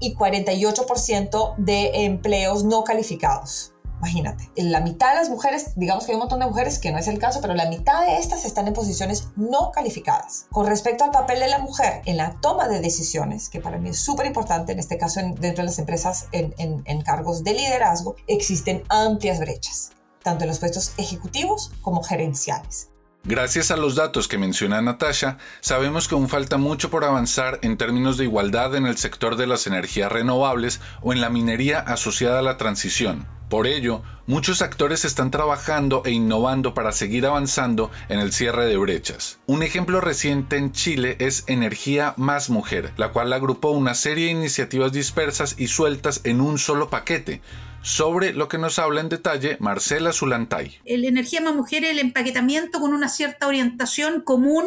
y 0.00 0.14
48% 0.14 1.54
de 1.56 2.04
empleos 2.04 2.64
no 2.64 2.84
calificados. 2.84 3.72
Imagínate, 3.98 4.50
la 4.56 4.80
mitad 4.80 5.10
de 5.10 5.16
las 5.16 5.30
mujeres, 5.30 5.72
digamos 5.74 6.04
que 6.04 6.12
hay 6.12 6.16
un 6.16 6.20
montón 6.20 6.40
de 6.40 6.46
mujeres 6.46 6.78
que 6.78 6.92
no 6.92 6.98
es 6.98 7.08
el 7.08 7.18
caso, 7.18 7.40
pero 7.40 7.54
la 7.54 7.68
mitad 7.70 8.02
de 8.02 8.18
estas 8.18 8.44
están 8.44 8.68
en 8.68 8.74
posiciones 8.74 9.28
no 9.36 9.70
calificadas. 9.72 10.46
Con 10.50 10.66
respecto 10.66 11.04
al 11.04 11.12
papel 11.12 11.40
de 11.40 11.48
la 11.48 11.60
mujer 11.60 12.02
en 12.04 12.18
la 12.18 12.38
toma 12.42 12.68
de 12.68 12.80
decisiones, 12.80 13.48
que 13.48 13.60
para 13.60 13.78
mí 13.78 13.90
es 13.90 13.98
súper 13.98 14.26
importante, 14.26 14.72
en 14.72 14.78
este 14.78 14.98
caso 14.98 15.20
dentro 15.20 15.62
de 15.62 15.70
las 15.70 15.78
empresas 15.78 16.26
en, 16.32 16.54
en 16.58 17.00
cargos 17.02 17.42
de 17.42 17.54
liderazgo, 17.54 18.16
existen 18.26 18.82
amplias 18.90 19.40
brechas, 19.40 19.92
tanto 20.22 20.44
en 20.44 20.48
los 20.48 20.58
puestos 20.58 20.92
ejecutivos 20.98 21.72
como 21.80 22.02
gerenciales. 22.02 22.90
Gracias 23.28 23.72
a 23.72 23.76
los 23.76 23.96
datos 23.96 24.28
que 24.28 24.38
menciona 24.38 24.80
Natasha, 24.80 25.38
sabemos 25.60 26.06
que 26.06 26.14
aún 26.14 26.28
falta 26.28 26.58
mucho 26.58 26.90
por 26.90 27.02
avanzar 27.02 27.58
en 27.62 27.76
términos 27.76 28.18
de 28.18 28.24
igualdad 28.24 28.76
en 28.76 28.86
el 28.86 28.96
sector 28.98 29.34
de 29.34 29.48
las 29.48 29.66
energías 29.66 30.12
renovables 30.12 30.80
o 31.02 31.12
en 31.12 31.20
la 31.20 31.28
minería 31.28 31.80
asociada 31.80 32.38
a 32.38 32.42
la 32.42 32.56
transición. 32.56 33.26
Por 33.48 33.68
ello, 33.68 34.02
muchos 34.26 34.60
actores 34.60 35.04
están 35.04 35.30
trabajando 35.30 36.02
e 36.04 36.10
innovando 36.10 36.74
para 36.74 36.90
seguir 36.90 37.26
avanzando 37.26 37.92
en 38.08 38.18
el 38.18 38.32
cierre 38.32 38.66
de 38.66 38.76
brechas. 38.76 39.38
Un 39.46 39.62
ejemplo 39.62 40.00
reciente 40.00 40.56
en 40.56 40.72
Chile 40.72 41.16
es 41.20 41.44
Energía 41.46 42.14
más 42.16 42.50
Mujer, 42.50 42.92
la 42.96 43.12
cual 43.12 43.32
agrupó 43.32 43.70
una 43.70 43.94
serie 43.94 44.26
de 44.26 44.32
iniciativas 44.32 44.90
dispersas 44.90 45.54
y 45.58 45.68
sueltas 45.68 46.22
en 46.24 46.40
un 46.40 46.58
solo 46.58 46.90
paquete, 46.90 47.40
sobre 47.82 48.32
lo 48.32 48.48
que 48.48 48.58
nos 48.58 48.80
habla 48.80 49.00
en 49.00 49.08
detalle 49.08 49.56
Marcela 49.60 50.12
Zulantay. 50.12 50.80
El 50.84 51.04
Energía 51.04 51.40
más 51.40 51.54
Mujer 51.54 51.84
es 51.84 51.90
el 51.90 52.00
empaquetamiento 52.00 52.80
con 52.80 52.92
una 52.92 53.08
cierta 53.08 53.46
orientación 53.46 54.22
común 54.22 54.64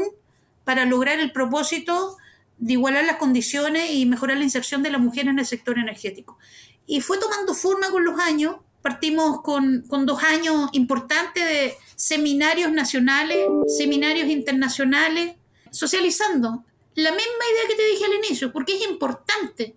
para 0.64 0.86
lograr 0.86 1.20
el 1.20 1.34
propósito 1.34 2.16
de 2.60 2.74
igualar 2.74 3.04
las 3.04 3.18
condiciones 3.18 3.92
y 3.92 4.06
mejorar 4.06 4.38
la 4.38 4.44
inserción 4.44 4.84
de 4.84 4.92
la 4.92 5.00
mujer 5.00 5.28
en 5.28 5.38
el 5.38 5.46
sector 5.46 5.78
energético. 5.78 6.38
Y 6.86 7.02
fue 7.02 7.18
tomando 7.18 7.54
forma 7.54 7.90
con 7.92 8.06
los 8.06 8.20
años. 8.20 8.56
Partimos 8.82 9.42
con, 9.42 9.84
con 9.88 10.06
dos 10.06 10.24
años 10.24 10.70
importantes 10.74 11.46
de 11.46 11.74
seminarios 11.96 12.72
nacionales, 12.72 13.38
seminarios 13.78 14.30
internacionales, 14.30 15.36
socializando. 15.72 16.64
La 16.96 17.12
misma 17.12 17.24
idea 17.24 17.68
que 17.68 17.76
te 17.76 17.88
dije 17.88 18.06
al 18.06 18.26
inicio, 18.26 18.52
porque 18.52 18.76
es 18.76 18.90
importante 18.90 19.76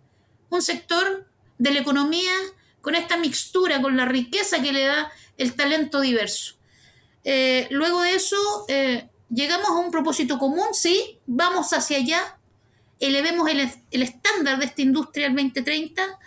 un 0.50 0.62
sector 0.62 1.28
de 1.58 1.70
la 1.70 1.80
economía 1.80 2.32
con 2.80 2.94
esta 2.94 3.16
mixtura, 3.16 3.80
con 3.80 3.96
la 3.96 4.04
riqueza 4.04 4.60
que 4.60 4.72
le 4.72 4.84
da 4.84 5.10
el 5.38 5.54
talento 5.54 6.00
diverso. 6.00 6.56
Eh, 7.24 7.68
luego 7.70 8.02
de 8.02 8.14
eso, 8.14 8.36
eh, 8.68 9.08
llegamos 9.30 9.68
a 9.68 9.78
un 9.78 9.90
propósito 9.90 10.38
común, 10.38 10.66
sí, 10.72 11.18
vamos 11.26 11.72
hacia 11.72 11.98
allá, 11.98 12.38
elevemos 12.98 13.48
el, 13.48 13.70
el 13.90 14.02
estándar 14.02 14.58
de 14.58 14.66
esta 14.66 14.82
industria 14.82 15.28
al 15.28 15.34
2030, 15.34 16.18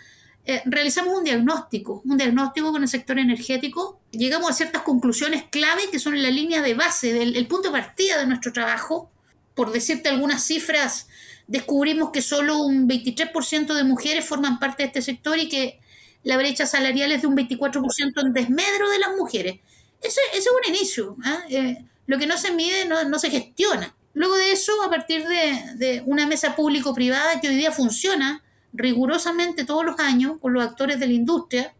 eh, 0.46 0.62
realizamos 0.64 1.18
un 1.18 1.24
diagnóstico, 1.24 2.02
un 2.04 2.16
diagnóstico 2.16 2.72
con 2.72 2.82
el 2.82 2.88
sector 2.88 3.18
energético, 3.18 4.00
llegamos 4.12 4.50
a 4.50 4.54
ciertas 4.54 4.82
conclusiones 4.82 5.44
clave 5.50 5.90
que 5.90 5.98
son 5.98 6.22
la 6.22 6.30
línea 6.30 6.62
de 6.62 6.74
base, 6.74 7.12
del 7.12 7.36
el 7.36 7.46
punto 7.48 7.68
de 7.68 7.80
partida 7.80 8.18
de 8.18 8.26
nuestro 8.26 8.52
trabajo. 8.52 9.10
Por 9.54 9.72
decirte 9.72 10.08
algunas 10.08 10.44
cifras, 10.44 11.08
descubrimos 11.46 12.10
que 12.10 12.22
solo 12.22 12.58
un 12.58 12.88
23% 12.88 13.74
de 13.74 13.84
mujeres 13.84 14.24
forman 14.24 14.58
parte 14.58 14.82
de 14.82 14.88
este 14.88 15.02
sector 15.02 15.38
y 15.38 15.48
que 15.48 15.80
la 16.22 16.36
brecha 16.36 16.66
salarial 16.66 17.12
es 17.12 17.22
de 17.22 17.28
un 17.28 17.36
24% 17.36 18.20
en 18.20 18.32
desmedro 18.32 18.90
de 18.90 18.98
las 18.98 19.16
mujeres. 19.16 19.60
Eso, 20.02 20.20
es 20.34 20.46
un 20.46 20.74
inicio. 20.74 21.16
¿ah? 21.24 21.38
Eh, 21.48 21.84
lo 22.06 22.18
que 22.18 22.26
no 22.26 22.36
se 22.36 22.52
mide 22.52 22.84
no, 22.84 23.18
se 23.18 23.30
gestiona. 23.30 23.94
Luego 24.14 24.36
de 24.36 24.52
eso, 24.52 24.72
a 24.82 24.90
partir 24.90 25.24
de, 25.26 26.02
una 26.06 26.26
mesa 26.26 26.56
público-privada 26.56 27.40
que 27.40 27.48
hoy 27.48 27.56
día 27.56 27.72
funciona 27.72 28.42
rigurosamente 28.76 29.64
todos 29.64 29.84
los 29.84 29.98
años 29.98 30.40
con 30.40 30.52
los 30.52 30.62
actores 30.64 31.00
de 31.00 31.06
la 31.06 31.12
industria, 31.12 31.74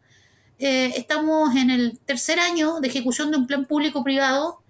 eh, 0.58 0.92
estamos 0.96 1.54
en 1.54 1.70
el 1.70 1.98
tercer 2.00 2.40
año 2.40 2.80
de 2.80 2.88
ejecución 2.88 3.30
de 3.30 3.36
un 3.36 3.46
plan 3.46 3.66
público-privado 3.66 4.62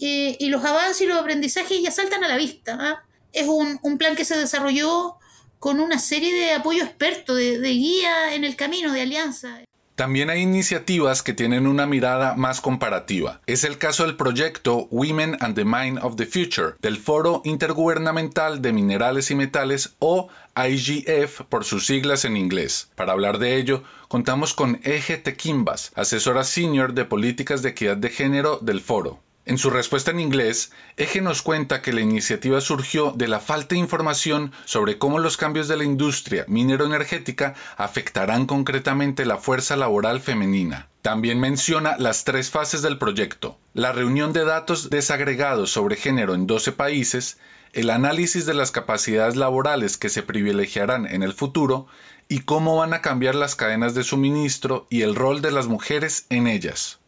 eh, 0.00 0.36
y 0.40 0.48
los 0.48 0.64
avances 0.64 1.02
y 1.02 1.06
los 1.06 1.18
aprendizajes 1.18 1.80
ya 1.82 1.90
saltan 1.90 2.24
a 2.24 2.28
la 2.28 2.36
vista. 2.36 2.76
¿ah? 2.80 3.04
Es 3.32 3.46
un, 3.46 3.78
un, 3.82 3.98
plan 3.98 4.16
que 4.16 4.24
se 4.24 4.36
desarrolló 4.36 5.16
con 5.62 5.78
una 5.78 6.00
serie 6.00 6.34
de 6.34 6.52
apoyo 6.54 6.82
experto, 6.82 7.36
de, 7.36 7.58
guía 7.60 8.34
en 8.34 8.42
el 8.42 8.56
camino, 8.56 8.92
de 8.92 9.02
alianza. 9.02 9.60
También 10.02 10.30
hay 10.30 10.40
iniciativas 10.40 11.22
que 11.22 11.32
tienen 11.32 11.68
una 11.68 11.86
mirada 11.86 12.34
más 12.34 12.60
comparativa. 12.60 13.40
Es 13.46 13.62
el 13.62 13.78
caso 13.78 14.04
del 14.04 14.16
proyecto 14.16 14.88
Women 14.90 15.36
and 15.38 15.54
the 15.54 15.64
Mine 15.64 16.00
of 16.02 16.16
the 16.16 16.26
Future 16.26 16.74
del 16.80 16.96
Foro 16.96 17.40
Intergubernamental 17.44 18.60
de 18.60 18.72
Minerales 18.72 19.30
y 19.30 19.36
Metales 19.36 19.94
o 20.00 20.28
IGF 20.56 21.42
por 21.48 21.64
sus 21.64 21.86
siglas 21.86 22.24
en 22.24 22.36
inglés. 22.36 22.90
Para 22.96 23.12
hablar 23.12 23.38
de 23.38 23.54
ello, 23.58 23.84
contamos 24.08 24.54
con 24.54 24.80
Eje 24.82 25.18
Tequimbas, 25.18 25.92
asesora 25.94 26.42
senior 26.42 26.94
de 26.94 27.04
políticas 27.04 27.62
de 27.62 27.68
equidad 27.68 27.96
de 27.96 28.08
género 28.08 28.58
del 28.60 28.80
foro. 28.80 29.20
En 29.44 29.58
su 29.58 29.70
respuesta 29.70 30.12
en 30.12 30.20
inglés, 30.20 30.70
Eje 30.96 31.20
nos 31.20 31.42
cuenta 31.42 31.82
que 31.82 31.92
la 31.92 32.00
iniciativa 32.00 32.60
surgió 32.60 33.10
de 33.10 33.26
la 33.26 33.40
falta 33.40 33.74
de 33.74 33.80
información 33.80 34.52
sobre 34.66 34.98
cómo 34.98 35.18
los 35.18 35.36
cambios 35.36 35.66
de 35.66 35.76
la 35.76 35.82
industria 35.82 36.44
minero-energética 36.46 37.54
afectarán 37.76 38.46
concretamente 38.46 39.24
la 39.24 39.38
fuerza 39.38 39.74
laboral 39.74 40.20
femenina. 40.20 40.88
También 41.02 41.40
menciona 41.40 41.96
las 41.98 42.22
tres 42.22 42.50
fases 42.50 42.82
del 42.82 42.98
proyecto, 42.98 43.58
la 43.74 43.90
reunión 43.90 44.32
de 44.32 44.44
datos 44.44 44.90
desagregados 44.90 45.72
sobre 45.72 45.96
género 45.96 46.34
en 46.34 46.46
12 46.46 46.70
países, 46.70 47.38
el 47.72 47.90
análisis 47.90 48.46
de 48.46 48.54
las 48.54 48.70
capacidades 48.70 49.34
laborales 49.34 49.96
que 49.96 50.08
se 50.08 50.22
privilegiarán 50.22 51.06
en 51.06 51.24
el 51.24 51.32
futuro 51.32 51.88
y 52.28 52.40
cómo 52.40 52.76
van 52.76 52.94
a 52.94 53.00
cambiar 53.00 53.34
las 53.34 53.56
cadenas 53.56 53.94
de 53.94 54.04
suministro 54.04 54.86
y 54.88 55.02
el 55.02 55.16
rol 55.16 55.42
de 55.42 55.50
las 55.50 55.66
mujeres 55.66 56.26
en 56.30 56.46
ellas. 56.46 57.00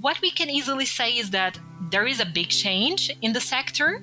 What 0.00 0.20
we 0.20 0.30
can 0.30 0.50
easily 0.50 0.86
say 0.86 1.12
is 1.12 1.30
that 1.30 1.58
there 1.90 2.06
is 2.06 2.20
a 2.20 2.26
big 2.26 2.48
change 2.48 3.10
in 3.22 3.32
the 3.32 3.40
sector, 3.40 4.02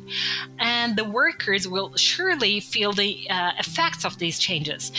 and 0.59 0.95
the 0.95 1.03
workers 1.03 1.67
will 1.67 1.95
surely 1.95 2.59
feel 2.59 2.93
the 2.93 3.27
uh, 3.29 3.51
effects 3.59 4.05
of 4.05 4.17
these 4.17 4.39
changes 4.39 4.91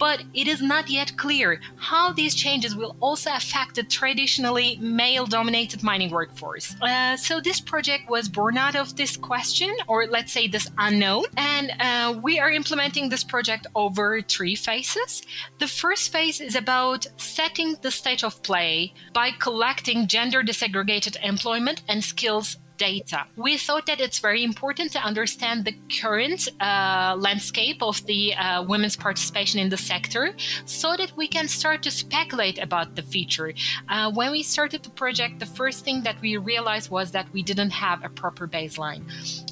but 0.00 0.22
it 0.34 0.48
is 0.48 0.62
not 0.62 0.88
yet 0.88 1.16
clear 1.16 1.60
how 1.76 2.12
these 2.12 2.34
changes 2.34 2.74
will 2.74 2.96
also 3.00 3.30
affect 3.34 3.76
the 3.76 3.82
traditionally 3.84 4.78
male 4.80 5.26
dominated 5.26 5.82
mining 5.82 6.10
workforce. 6.10 6.74
Uh, 6.80 7.16
so, 7.16 7.40
this 7.40 7.60
project 7.60 8.08
was 8.08 8.28
born 8.28 8.56
out 8.56 8.74
of 8.74 8.96
this 8.96 9.16
question, 9.16 9.76
or 9.86 10.06
let's 10.06 10.32
say 10.32 10.48
this 10.48 10.68
unknown, 10.78 11.24
and 11.36 11.70
uh, 11.78 12.18
we 12.22 12.40
are 12.40 12.50
implementing 12.50 13.10
this 13.10 13.22
project 13.22 13.66
over 13.74 14.22
three 14.22 14.56
phases. 14.56 15.22
The 15.58 15.68
first 15.68 16.10
phase 16.10 16.40
is 16.40 16.56
about 16.56 17.06
setting 17.18 17.76
the 17.82 17.90
state 17.90 18.24
of 18.24 18.42
play 18.42 18.94
by 19.12 19.30
collecting 19.38 20.06
gender 20.06 20.42
disaggregated 20.42 21.16
employment 21.22 21.82
and 21.88 22.02
skills 22.02 22.56
data. 22.80 23.26
We 23.36 23.58
thought 23.58 23.84
that 23.86 24.00
it's 24.00 24.20
very 24.20 24.42
important 24.42 24.92
to 24.92 25.00
understand 25.10 25.64
the 25.66 25.74
current 26.00 26.48
uh, 26.60 27.14
landscape 27.18 27.82
of 27.82 28.04
the 28.06 28.34
uh, 28.34 28.64
women's 28.64 28.96
participation 28.96 29.60
in 29.60 29.68
the 29.68 29.76
sector 29.76 30.32
so 30.64 30.96
that 30.96 31.12
we 31.14 31.28
can 31.28 31.46
start 31.46 31.82
to 31.82 31.90
speculate 31.90 32.58
about 32.58 32.96
the 32.96 33.02
future. 33.02 33.52
Uh, 33.88 34.10
when 34.10 34.30
we 34.32 34.42
started 34.42 34.82
the 34.82 34.94
project, 35.02 35.38
the 35.38 35.52
first 35.60 35.84
thing 35.84 36.02
that 36.02 36.16
we 36.22 36.38
realized 36.38 36.90
was 36.90 37.10
that 37.10 37.26
we 37.34 37.42
didn't 37.42 37.74
have 37.86 38.02
a 38.02 38.08
proper 38.08 38.48
baseline. 38.48 39.02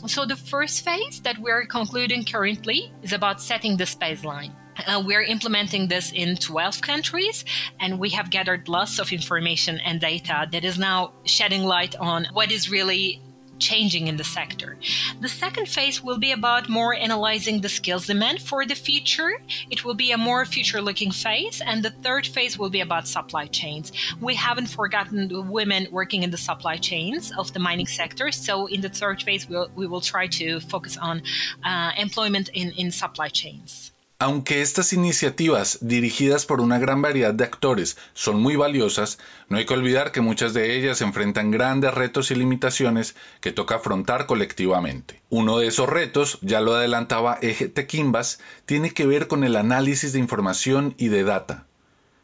So 0.08 0.24
the 0.24 0.36
first 0.36 0.84
phase 0.84 1.20
that 1.20 1.36
we're 1.38 1.66
concluding 1.66 2.24
currently 2.24 2.92
is 3.02 3.12
about 3.12 3.42
setting 3.42 3.76
this 3.76 3.94
baseline. 3.94 4.52
Uh, 4.86 5.02
we 5.04 5.14
are 5.14 5.22
implementing 5.22 5.88
this 5.88 6.12
in 6.12 6.36
12 6.36 6.80
countries, 6.80 7.44
and 7.80 7.98
we 7.98 8.10
have 8.10 8.30
gathered 8.30 8.68
lots 8.68 8.98
of 8.98 9.12
information 9.12 9.80
and 9.80 10.00
data 10.00 10.48
that 10.52 10.64
is 10.64 10.78
now 10.78 11.12
shedding 11.24 11.64
light 11.64 11.96
on 11.96 12.26
what 12.32 12.50
is 12.52 12.70
really 12.70 13.20
changing 13.58 14.06
in 14.06 14.16
the 14.16 14.24
sector. 14.24 14.76
The 15.20 15.28
second 15.28 15.68
phase 15.68 16.02
will 16.02 16.18
be 16.18 16.32
about 16.32 16.68
more 16.68 16.94
analyzing 16.94 17.60
the 17.60 17.68
skills 17.68 18.06
demand 18.06 18.40
for 18.40 18.64
the 18.64 18.74
future. 18.74 19.32
It 19.70 19.84
will 19.84 19.94
be 19.94 20.12
a 20.12 20.18
more 20.18 20.44
future 20.44 20.80
looking 20.80 21.10
phase. 21.10 21.60
And 21.64 21.82
the 21.82 21.90
third 21.90 22.26
phase 22.26 22.58
will 22.58 22.70
be 22.70 22.80
about 22.80 23.08
supply 23.08 23.46
chains. 23.46 23.92
We 24.20 24.34
haven't 24.34 24.68
forgotten 24.68 25.28
the 25.28 25.42
women 25.42 25.88
working 25.90 26.22
in 26.22 26.30
the 26.30 26.38
supply 26.38 26.76
chains 26.76 27.32
of 27.36 27.52
the 27.52 27.58
mining 27.58 27.86
sector. 27.86 28.30
So 28.30 28.66
in 28.66 28.80
the 28.80 28.88
third 28.88 29.22
phase, 29.22 29.48
we'll, 29.48 29.70
we 29.74 29.86
will 29.86 30.00
try 30.00 30.26
to 30.28 30.60
focus 30.60 30.96
on 30.96 31.22
uh, 31.64 31.92
employment 31.96 32.50
in, 32.54 32.70
in 32.72 32.90
supply 32.90 33.28
chains. 33.28 33.92
Aunque 34.20 34.62
estas 34.62 34.92
iniciativas, 34.92 35.78
dirigidas 35.80 36.44
por 36.44 36.60
una 36.60 36.80
gran 36.80 37.00
variedad 37.00 37.32
de 37.32 37.44
actores, 37.44 37.96
son 38.14 38.42
muy 38.42 38.56
valiosas, 38.56 39.20
no 39.48 39.58
hay 39.58 39.64
que 39.64 39.74
olvidar 39.74 40.10
que 40.10 40.20
muchas 40.20 40.54
de 40.54 40.76
ellas 40.76 41.02
enfrentan 41.02 41.52
grandes 41.52 41.94
retos 41.94 42.32
y 42.32 42.34
limitaciones 42.34 43.14
que 43.40 43.52
toca 43.52 43.76
afrontar 43.76 44.26
colectivamente. 44.26 45.22
Uno 45.28 45.58
de 45.58 45.68
esos 45.68 45.88
retos, 45.88 46.40
ya 46.42 46.60
lo 46.60 46.74
adelantaba 46.74 47.38
Eje 47.42 47.68
Tequimbas, 47.68 48.40
tiene 48.66 48.90
que 48.90 49.06
ver 49.06 49.28
con 49.28 49.44
el 49.44 49.54
análisis 49.54 50.12
de 50.12 50.18
información 50.18 50.96
y 50.98 51.10
de 51.10 51.22
data. 51.22 51.66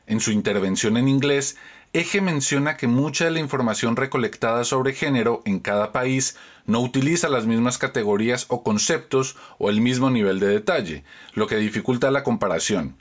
En 0.09 0.19
su 0.19 0.33
intervención 0.33 0.97
en 0.97 1.07
inglés, 1.07 1.57
Eje 1.95 2.21
menciona 2.21 2.77
que 2.77 2.89
mucha 2.89 3.27
de 3.27 3.31
la 3.31 3.39
información 3.39 3.95
recolectada 3.95 4.65
sobre 4.65 4.95
género 4.95 5.43
en 5.45 5.61
cada 5.61 5.93
país 5.93 6.37
no 6.67 6.81
utiliza 6.81 7.29
las 7.29 7.47
mismas 7.47 7.79
categorías 7.79 8.47
o 8.49 8.65
conceptos 8.65 9.37
o 9.59 9.71
el 9.71 9.81
mismo 9.81 10.11
nivel 10.11 10.41
de 10.41 10.49
detalle, 10.49 11.05
lo 11.35 11.47
que 11.47 11.55
dificulta 11.55 12.11
la 12.11 12.25
comparación. 12.25 12.97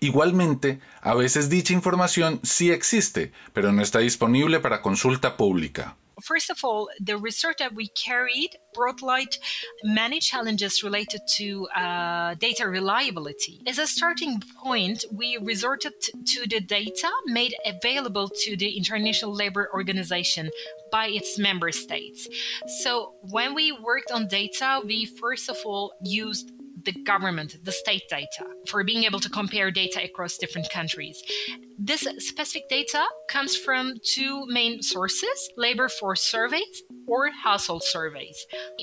Igualmente, 0.00 0.80
a 1.02 1.14
veces 1.14 1.50
dicha 1.50 1.74
información 1.74 2.40
sí 2.42 2.70
existe, 2.70 3.32
pero 3.52 3.70
no 3.70 3.82
está 3.82 3.98
disponible 3.98 4.58
para 4.58 4.80
consulta 4.80 5.36
pública. 5.36 5.96
First 6.22 6.50
of 6.50 6.64
all, 6.64 6.88
the 7.00 7.16
research 7.16 7.58
that 7.58 7.74
we 7.74 7.88
carried 7.88 8.50
brought 8.74 9.02
light 9.02 9.38
many 9.82 10.20
challenges 10.20 10.82
related 10.82 11.20
to 11.36 11.66
uh, 11.68 12.34
data 12.34 12.68
reliability. 12.68 13.62
As 13.66 13.78
a 13.78 13.86
starting 13.86 14.42
point, 14.62 15.04
we 15.12 15.38
resorted 15.40 15.92
to 16.00 16.46
the 16.48 16.60
data 16.60 17.10
made 17.26 17.54
available 17.64 18.28
to 18.44 18.56
the 18.56 18.76
International 18.76 19.34
Labour 19.34 19.70
Organization 19.72 20.50
by 20.92 21.08
its 21.08 21.38
member 21.38 21.72
states. 21.72 22.28
So, 22.82 23.14
when 23.22 23.54
we 23.54 23.72
worked 23.72 24.10
on 24.10 24.28
data, 24.28 24.80
we 24.84 25.06
first 25.06 25.48
of 25.48 25.56
all 25.64 25.92
used 26.02 26.52
the 26.84 26.92
government, 27.04 27.56
the 27.64 27.72
state 27.72 28.02
data, 28.08 28.46
for 28.66 28.84
being 28.84 29.04
able 29.04 29.20
to 29.20 29.28
compare 29.28 29.70
data 29.70 30.02
across 30.04 30.36
different 30.38 30.70
countries. 30.70 31.22
This 31.82 32.06
specific 32.18 32.68
data 32.68 33.06
comes 33.30 33.56
from 33.56 33.94
two 34.04 34.44
main 34.48 34.82
sources 34.82 35.48
labor 35.56 35.88
force 35.88 36.20
surveys 36.20 36.82
or 37.06 37.30
household 37.30 37.82
surveys. 37.82 38.36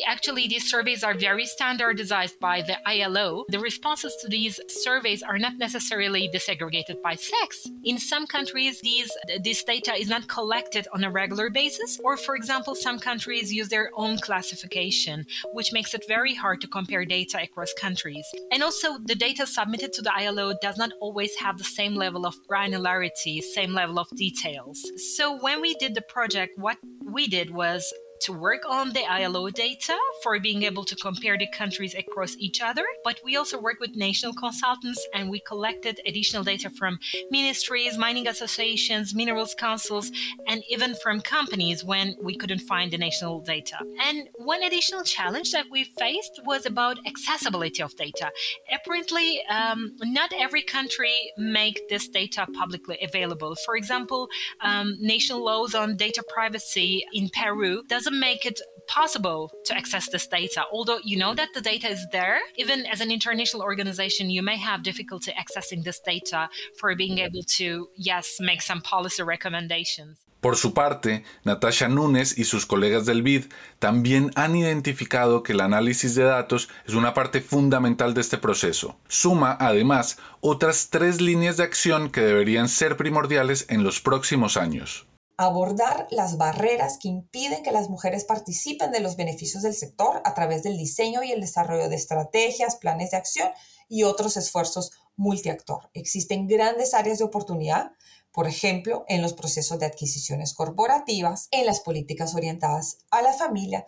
Actually, 0.08 0.48
these 0.48 0.68
surveys 0.68 1.04
are 1.04 1.14
very 1.14 1.46
standardized 1.46 2.40
by 2.40 2.64
the 2.64 2.76
ILO. 2.90 3.46
The 3.50 3.60
responses 3.60 4.16
to 4.22 4.28
these 4.28 4.60
surveys 4.68 5.22
are 5.22 5.38
not 5.38 5.60
necessarily 5.60 6.28
disaggregated 6.34 7.00
by 7.04 7.14
sex. 7.16 7.68
In 7.84 8.00
some 8.00 8.26
countries, 8.26 8.82
these, 8.82 9.12
this 9.44 9.64
data 9.64 9.94
is 9.94 10.10
not 10.10 10.28
collected 10.28 10.88
on 10.92 11.04
a 11.04 11.12
regular 11.12 11.52
basis, 11.52 12.00
or 12.04 12.18
for 12.18 12.36
example, 12.36 12.74
some 12.74 12.98
countries 12.98 13.54
use 13.54 13.70
their 13.70 13.92
own 13.96 14.18
classification, 14.18 15.24
which 15.54 15.72
makes 15.72 15.94
it 15.94 16.04
very 16.08 16.34
hard 16.34 16.62
to 16.62 16.68
compare 16.68 17.06
data 17.06 17.40
across 17.44 17.72
countries. 17.74 18.26
And 18.52 18.64
also, 18.64 18.98
the 19.06 19.16
data 19.16 19.46
submitted 19.46 19.94
to 19.94 20.02
the 20.02 20.14
ILO 20.16 20.56
does 20.64 20.78
not 20.78 20.92
always 21.00 21.36
have 21.36 21.60
the 21.60 21.64
same 21.64 21.94
level 21.94 22.26
of 22.26 22.36
granularity 22.50 22.87
granularity, 22.88 23.42
same 23.42 23.74
level 23.74 24.00
of 24.00 24.10
details. 24.16 24.92
So 25.16 25.38
when 25.40 25.62
we 25.62 25.76
did 25.76 25.96
the 25.96 26.02
project, 26.02 26.58
what 26.58 26.78
we 27.04 27.28
did 27.28 27.52
was 27.52 27.94
to 28.22 28.34
work 28.34 28.64
on 28.68 28.92
the 28.94 29.06
ILO 29.06 29.50
data 29.50 29.98
for 30.24 30.40
being 30.40 30.64
able 30.64 30.84
to 30.86 30.96
compare 30.96 31.38
the 31.38 31.48
countries 31.48 31.96
across 31.96 32.36
each 32.38 32.62
other. 32.62 32.86
But 33.04 33.20
we 33.24 33.36
also 33.36 33.60
work 33.60 33.80
with 33.80 33.96
national 33.96 34.34
consultants 34.34 35.06
and 35.14 35.30
we 35.30 35.40
collected 35.40 36.00
additional 36.06 36.44
data 36.44 36.70
from 36.70 37.00
ministries, 37.32 37.98
mining 37.98 38.28
associations, 38.28 39.16
minerals 39.16 39.56
councils, 39.56 40.12
and 40.48 40.64
even 40.70 40.96
from 40.96 41.22
companies 41.22 41.84
when 41.84 42.16
we 42.22 42.36
couldn't 42.36 42.60
find 42.60 42.92
the 42.92 42.98
national 42.98 43.42
data. 43.42 43.78
And 44.06 44.30
one 44.36 44.64
additional 44.64 45.04
challenge 45.04 45.52
that 45.52 45.66
we 45.72 45.86
faced 45.98 46.42
was 46.46 46.66
about 46.66 46.98
accessibility 47.06 47.82
of 47.82 47.96
data. 47.96 48.32
Apparently, 48.74 49.42
um, 49.50 49.96
not 50.02 50.32
every 50.38 50.62
country 50.62 51.14
make 51.38 51.88
this 51.90 52.08
data 52.08 52.48
publicly 52.54 52.98
available. 53.02 53.56
For 53.66 53.76
example, 53.76 54.30
um, 54.62 54.98
national 55.00 55.44
laws 55.44 55.76
on 55.76 55.98
data 55.98 56.24
privacy 56.28 57.06
in 57.14 57.30
Peru 57.30 57.84
doesn't 57.88 58.07
doesn't 58.08 58.20
make 58.20 58.46
it 58.46 58.62
possible 58.88 59.52
to 59.66 59.76
access 59.76 60.10
this 60.10 60.28
data. 60.28 60.64
Although 60.72 61.00
you 61.04 61.18
know 61.18 61.36
that 61.36 61.50
the 61.54 61.62
data 61.62 61.90
is 61.90 62.06
there, 62.12 62.40
even 62.56 62.86
as 62.86 63.02
an 63.02 63.12
international 63.12 63.64
organization, 63.64 64.30
you 64.30 64.42
may 64.42 64.58
have 64.58 64.82
difficulty 64.82 65.32
accessing 65.32 65.84
this 65.84 66.00
data 66.00 66.50
for 66.80 66.96
being 66.96 67.20
able 67.20 67.44
to, 67.58 67.90
yes, 67.98 68.38
make 68.40 68.62
some 68.62 68.82
policy 68.82 69.24
recommendations. 69.24 70.18
Por 70.40 70.56
su 70.56 70.74
parte, 70.74 71.24
Natasha 71.44 71.88
Núñez 71.90 72.38
y 72.38 72.46
sus 72.46 72.66
colegas 72.66 73.06
del 73.06 73.24
BID 73.24 73.46
también 73.80 74.32
han 74.36 74.56
identificado 74.56 75.44
que 75.44 75.54
el 75.54 75.62
análisis 75.62 76.16
de 76.16 76.24
datos 76.24 76.70
es 76.86 76.94
una 76.94 77.14
parte 77.14 77.42
fundamental 77.42 78.14
de 78.14 78.22
este 78.22 78.38
proceso. 78.38 78.96
Suma, 79.10 79.58
además, 79.60 80.18
otras 80.40 80.90
tres 80.90 81.20
líneas 81.20 81.58
de 81.58 81.64
acción 81.64 82.10
que 82.10 82.22
deberían 82.22 82.70
ser 82.70 82.96
primordiales 82.96 83.66
en 83.70 83.84
los 83.84 84.00
próximos 84.00 84.56
años 84.56 85.08
abordar 85.38 86.08
las 86.10 86.38
barreras 86.38 86.98
que 86.98 87.08
impiden 87.08 87.62
que 87.62 87.72
las 87.72 87.90
mujeres 87.90 88.26
participen 88.26 88.92
de 88.92 89.00
los 89.00 89.16
beneficios 89.16 89.62
del 89.62 89.76
sector 89.76 90.22
a 90.26 90.34
través 90.34 90.64
del 90.64 90.78
diseño 90.78 91.24
y 91.24 91.32
el 91.32 91.42
desarrollo 91.42 91.90
de 91.90 91.96
estrategias, 91.96 92.76
planes 92.76 93.12
de 93.12 93.18
acción 93.18 93.50
y 93.88 94.04
otros 94.04 94.36
esfuerzos 94.36 94.92
multiactor. 95.16 95.90
Existen 95.94 96.48
grandes 96.48 96.96
áreas 96.96 97.20
de 97.20 97.26
oportunidad, 97.26 97.92
por 98.32 98.48
ejemplo, 98.48 99.06
en 99.08 99.22
los 99.22 99.34
procesos 99.34 99.80
de 99.80 99.86
adquisiciones 99.86 100.54
corporativas, 100.54 101.48
en 101.52 101.68
las 101.68 101.82
políticas 101.82 102.36
orientadas 102.36 102.98
a 103.12 103.22
la 103.22 103.34
familia, 103.34 103.86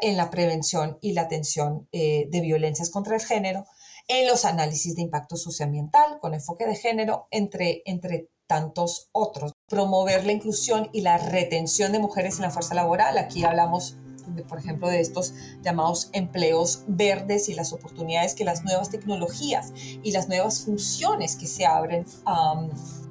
en 0.00 0.16
la 0.16 0.30
prevención 0.30 0.98
y 1.00 1.12
la 1.12 1.22
atención 1.22 1.88
eh, 1.92 2.26
de 2.30 2.40
violencias 2.40 2.90
contra 2.90 3.14
el 3.14 3.22
género, 3.22 3.66
en 4.08 4.26
los 4.26 4.44
análisis 4.44 4.96
de 4.96 5.02
impacto 5.02 5.36
socioambiental 5.36 6.18
con 6.20 6.34
enfoque 6.34 6.66
de 6.66 6.74
género, 6.74 7.28
entre, 7.30 7.82
entre 7.84 8.28
tantos 8.50 9.10
otros. 9.12 9.52
Promover 9.68 10.26
la 10.26 10.32
inclusión 10.32 10.90
y 10.92 11.02
la 11.02 11.18
retención 11.18 11.92
de 11.92 12.00
mujeres 12.00 12.34
en 12.34 12.42
la 12.42 12.50
fuerza 12.50 12.74
laboral. 12.74 13.16
Aquí 13.16 13.44
hablamos, 13.44 13.96
por 14.48 14.58
ejemplo, 14.58 14.88
de 14.88 15.00
estos 15.00 15.34
llamados 15.62 16.10
empleos 16.14 16.82
verdes 16.88 17.48
y 17.48 17.54
las 17.54 17.72
oportunidades 17.72 18.34
que 18.34 18.42
las 18.42 18.64
nuevas 18.64 18.90
tecnologías 18.90 19.72
y 20.02 20.10
las 20.10 20.26
nuevas 20.26 20.62
funciones 20.64 21.36
que 21.36 21.46
se 21.46 21.64
abren. 21.64 22.04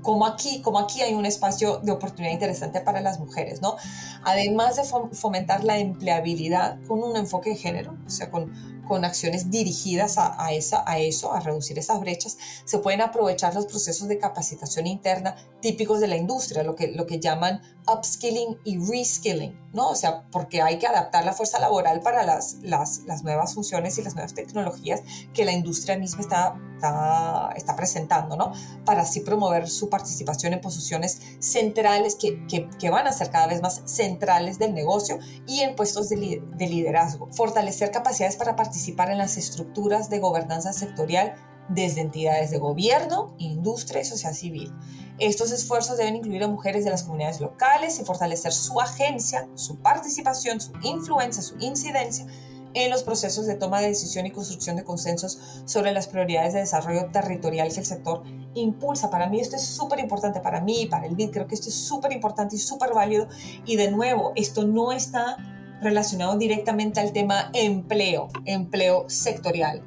como 0.01 0.25
aquí, 0.25 0.61
como 0.61 0.79
aquí 0.79 1.01
hay 1.03 1.13
un 1.13 1.25
espacio 1.25 1.77
de 1.77 1.93
oportunidad 1.93 2.33
interesante 2.33 2.81
para 2.81 2.99
las 2.99 3.17
mujeres, 3.17 3.61
¿no? 3.61 3.77
Además 4.25 4.75
de 4.75 4.83
fomentar 5.13 5.63
la 5.63 5.77
empleabilidad 5.77 6.79
con 6.85 7.01
un 7.01 7.15
enfoque 7.15 7.51
de 7.51 7.55
género, 7.55 7.97
o 8.05 8.09
sea, 8.09 8.29
con 8.29 8.51
con 8.89 9.05
acciones 9.05 9.51
dirigidas 9.51 10.17
a, 10.17 10.51
esa, 10.51 10.83
a 10.87 10.97
eso, 10.97 11.31
a 11.31 11.39
reducir 11.39 11.77
esas 11.77 11.99
brechas, 11.99 12.37
se 12.65 12.79
pueden 12.79 13.01
aprovechar 13.01 13.53
los 13.53 13.67
procesos 13.67 14.07
de 14.07 14.17
capacitación 14.17 14.87
interna 14.87 15.35
típicos 15.61 15.99
de 15.99 16.07
la 16.07 16.17
industria, 16.17 16.63
lo 16.63 16.75
que, 16.75 16.87
lo 16.87 17.05
que 17.05 17.19
llaman 17.19 17.61
upskilling 17.87 18.57
y 18.63 18.77
reskilling, 18.79 19.57
¿no? 19.73 19.89
O 19.89 19.95
sea, 19.95 20.23
porque 20.31 20.61
hay 20.61 20.79
que 20.79 20.87
adaptar 20.87 21.23
la 21.23 21.33
fuerza 21.33 21.59
laboral 21.59 22.01
para 22.01 22.23
las, 22.23 22.57
las, 22.61 22.99
las 23.05 23.23
nuevas 23.23 23.53
funciones 23.53 23.97
y 23.97 24.03
las 24.03 24.15
nuevas 24.15 24.33
tecnologías 24.33 25.01
que 25.33 25.45
la 25.45 25.51
industria 25.51 25.97
misma 25.97 26.21
está, 26.21 26.55
está, 26.75 27.49
está 27.55 27.75
presentando, 27.75 28.35
¿no? 28.37 28.53
Para 28.85 29.01
así 29.01 29.19
promover 29.19 29.69
su 29.69 29.89
participación 29.89 30.53
en 30.53 30.61
posiciones 30.61 31.21
centrales 31.39 32.15
que, 32.15 32.45
que, 32.47 32.69
que, 32.69 32.89
van 32.89 33.07
a 33.07 33.11
ser 33.11 33.29
cada 33.29 33.47
vez 33.47 33.61
más 33.61 33.81
centrales 33.85 34.59
del 34.59 34.73
negocio 34.73 35.19
y 35.47 35.59
en 35.61 35.75
puestos 35.75 36.09
de, 36.09 36.41
de 36.55 36.67
liderazgo. 36.67 37.27
Fortalecer 37.31 37.91
capacidades 37.91 38.35
para 38.35 38.55
participar 38.55 38.78
en 38.87 39.17
las 39.17 39.37
estructuras 39.37 40.09
de 40.09 40.19
gobernanza 40.19 40.73
sectorial 40.73 41.35
desde 41.69 42.01
entidades 42.01 42.51
de 42.51 42.57
gobierno, 42.57 43.35
industria 43.37 44.01
y 44.01 44.05
sociedad 44.05 44.33
civil. 44.33 44.73
Estos 45.19 45.51
esfuerzos 45.51 45.97
deben 45.97 46.15
incluir 46.15 46.43
a 46.43 46.47
mujeres 46.47 46.85
de 46.85 46.91
las 46.91 47.03
comunidades 47.03 47.41
locales 47.41 47.99
y 47.99 48.05
fortalecer 48.05 48.53
su 48.53 48.79
agencia, 48.79 49.47
su 49.55 49.77
participación, 49.77 50.61
su 50.61 50.71
influencia, 50.81 51.43
su 51.43 51.55
incidencia 51.59 52.25
en 52.73 52.89
los 52.89 53.03
procesos 53.03 53.45
de 53.45 53.55
toma 53.55 53.81
de 53.81 53.87
decisión 53.87 54.25
y 54.25 54.31
construcción 54.31 54.75
de 54.75 54.83
consensos 54.83 55.39
sobre 55.65 55.91
las 55.91 56.07
prioridades 56.07 56.53
de 56.53 56.59
desarrollo 56.59 57.09
territorial 57.11 57.71
que 57.71 57.79
el 57.79 57.85
sector 57.85 58.23
impulsa. 58.53 59.09
Para 59.09 59.27
mí 59.27 59.39
esto 59.39 59.55
es 59.55 59.63
súper 59.63 59.99
importante, 59.99 60.39
para 60.39 60.61
mí 60.61 60.83
y 60.83 60.85
para 60.87 61.05
el 61.05 61.15
BID, 61.15 61.31
creo 61.31 61.47
que 61.47 61.55
esto 61.55 61.69
es 61.69 61.75
súper 61.75 62.13
importante 62.13 62.55
y 62.55 62.59
súper 62.59 62.93
válido. 62.93 63.27
Y 63.65 63.75
de 63.75 63.91
nuevo, 63.91 64.33
esto 64.35 64.65
no 64.65 64.91
está 64.91 65.37
relacionado 65.81 66.37
directamente 66.37 66.99
al 66.99 67.13
tema 67.13 67.49
empleo, 67.53 68.27
empleo 68.45 69.05
sectorial 69.09 69.83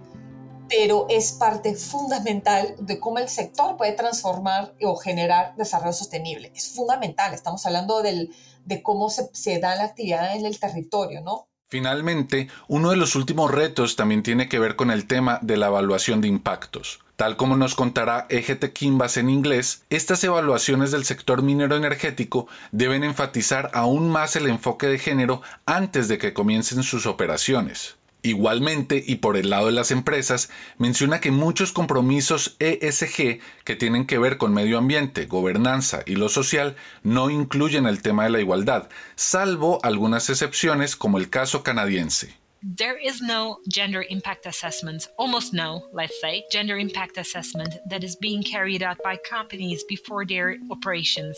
pero 0.73 1.05
es 1.11 1.33
parte 1.33 1.75
fundamental 1.75 2.75
de 2.79 2.99
cómo 2.99 3.19
el 3.19 3.29
sector 3.29 3.77
puede 3.77 3.93
transformar 3.93 4.75
o 4.83 4.97
generar 4.97 5.55
desarrollo 5.57 5.93
sostenible. 5.93 6.51
Es 6.55 6.71
fundamental, 6.71 7.35
estamos 7.35 7.67
hablando 7.67 8.01
del, 8.01 8.35
de 8.65 8.83
cómo 8.83 9.11
se, 9.11 9.29
se 9.35 9.59
da 9.59 9.77
la 9.77 9.85
actividad 9.85 10.35
en 10.35 10.47
el 10.47 10.59
territorio, 10.59 11.21
¿no? 11.21 11.47
Finalmente, 11.73 12.51
uno 12.69 12.91
de 12.91 12.99
los 12.99 13.17
últimos 13.17 13.51
retos 13.51 13.97
también 13.97 14.23
tiene 14.23 14.47
que 14.47 14.59
ver 14.59 14.77
con 14.77 14.91
el 14.91 15.07
tema 15.07 15.39
de 15.41 15.57
la 15.57 15.69
evaluación 15.69 16.21
de 16.21 16.29
impactos. 16.29 17.01
Tal 17.17 17.39
como 17.39 17.57
nos 17.57 17.75
contará 17.75 18.27
EGT 18.29 18.75
Kimbas 18.75 19.17
en 19.17 19.31
inglés, 19.31 19.83
estas 19.89 20.23
evaluaciones 20.23 20.91
del 20.91 21.07
sector 21.07 21.41
minero 21.41 21.75
energético 21.75 22.47
deben 22.73 23.05
enfatizar 23.05 23.71
aún 23.73 24.11
más 24.11 24.37
el 24.37 24.49
enfoque 24.49 24.87
de 24.87 24.99
género 24.99 25.41
antes 25.65 26.09
de 26.09 26.19
que 26.19 26.35
comiencen 26.35 26.83
sus 26.83 27.07
operaciones. 27.07 27.97
Igualmente, 28.25 29.03
y 29.05 29.17
por 29.17 29.37
el 29.37 29.51
lado 29.51 29.67
de 29.67 29.73
las 29.73 29.91
empresas, 29.91 30.49
menciona 30.79 31.21
que 31.21 31.33
muchos 31.33 31.73
compromisos 31.73 32.55
ESG 32.61 33.41
que 33.65 33.77
tienen 33.77 34.07
que 34.07 34.19
ver 34.19 34.39
con 34.39 34.55
medio 34.55 34.79
ambiente, 34.79 35.27
gobernanza 35.27 36.03
y 36.07 36.15
lo 36.15 36.29
social 36.29 36.77
no 37.03 37.31
incluyen 37.31 37.87
el 37.87 38.01
tema 38.01 38.23
de 38.25 38.31
la 38.31 38.41
igualdad, 38.41 38.89
salvo 39.17 39.81
algunas 39.83 40.31
excepciones 40.31 40.95
como 40.95 41.19
el 41.19 41.31
caso 41.31 41.65
canadiense. 41.65 42.42
There 42.62 42.96
is 42.96 43.20
no 43.20 43.59
gender 43.68 44.05
impact 44.09 44.46
assessment, 44.46 45.09
almost 45.18 45.53
no, 45.53 45.88
let's 45.92 46.20
say, 46.20 46.44
gender 46.51 46.79
impact 46.79 47.18
assessment 47.18 47.75
that 47.88 48.05
is 48.05 48.16
being 48.16 48.42
carried 48.42 48.83
out 48.83 48.98
by 49.03 49.16
companies 49.16 49.83
before 49.88 50.25
their 50.25 50.57
operations. 50.70 51.37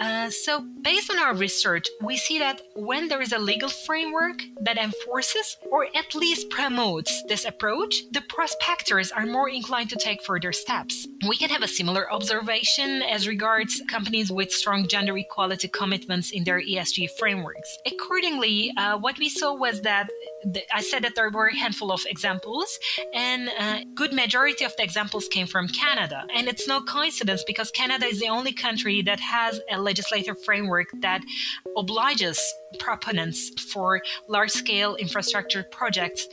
Uh, 0.00 0.28
so, 0.28 0.64
based 0.82 1.10
on 1.10 1.18
our 1.18 1.34
research, 1.34 1.88
we 2.02 2.16
see 2.16 2.38
that 2.38 2.60
when 2.74 3.08
there 3.08 3.22
is 3.22 3.32
a 3.32 3.38
legal 3.38 3.70
framework 3.70 4.42
that 4.62 4.76
enforces 4.76 5.56
or 5.70 5.86
at 5.94 6.14
least 6.14 6.50
promotes 6.50 7.22
this 7.28 7.46
approach, 7.46 8.02
the 8.12 8.22
prospectors 8.22 9.10
are 9.12 9.26
more 9.26 9.48
inclined 9.48 9.90
to 9.90 9.96
take 9.96 10.22
further 10.24 10.52
steps. 10.52 11.06
We 11.26 11.36
can 11.36 11.48
have 11.50 11.62
a 11.62 11.68
similar 11.68 12.12
observation 12.12 13.02
as 13.02 13.26
regards 13.26 13.82
companies 13.88 14.30
with 14.30 14.52
strong 14.52 14.88
gender 14.88 15.16
equality 15.16 15.68
commitments 15.68 16.30
in 16.32 16.44
their 16.44 16.60
ESG 16.60 17.10
frameworks. 17.18 17.76
Accordingly, 17.86 18.72
uh, 18.76 18.98
what 18.98 19.18
we 19.18 19.28
saw 19.28 19.54
was 19.54 19.80
that 19.82 20.08
I 20.72 20.80
said 20.80 21.04
that 21.04 21.14
there 21.14 21.30
were 21.30 21.48
a 21.48 21.56
handful 21.56 21.92
of 21.92 22.04
examples, 22.06 22.78
and 23.14 23.48
a 23.48 23.62
uh, 23.62 23.80
good 23.94 24.12
majority 24.12 24.64
of 24.64 24.74
the 24.76 24.82
examples 24.82 25.28
came 25.28 25.46
from 25.46 25.68
Canada. 25.68 26.24
And 26.34 26.48
it's 26.48 26.66
no 26.66 26.80
coincidence 26.80 27.44
because 27.46 27.70
Canada 27.70 28.06
is 28.06 28.20
the 28.20 28.28
only 28.28 28.52
country 28.52 29.02
that 29.02 29.20
has 29.20 29.60
a 29.70 29.78
legislative 29.78 30.42
framework 30.44 30.88
that 31.00 31.20
obliges 31.76 32.40
proponents 32.78 33.50
for 33.72 34.00
large 34.28 34.50
scale 34.50 34.94
infrastructure 34.96 35.64
projects 35.70 36.26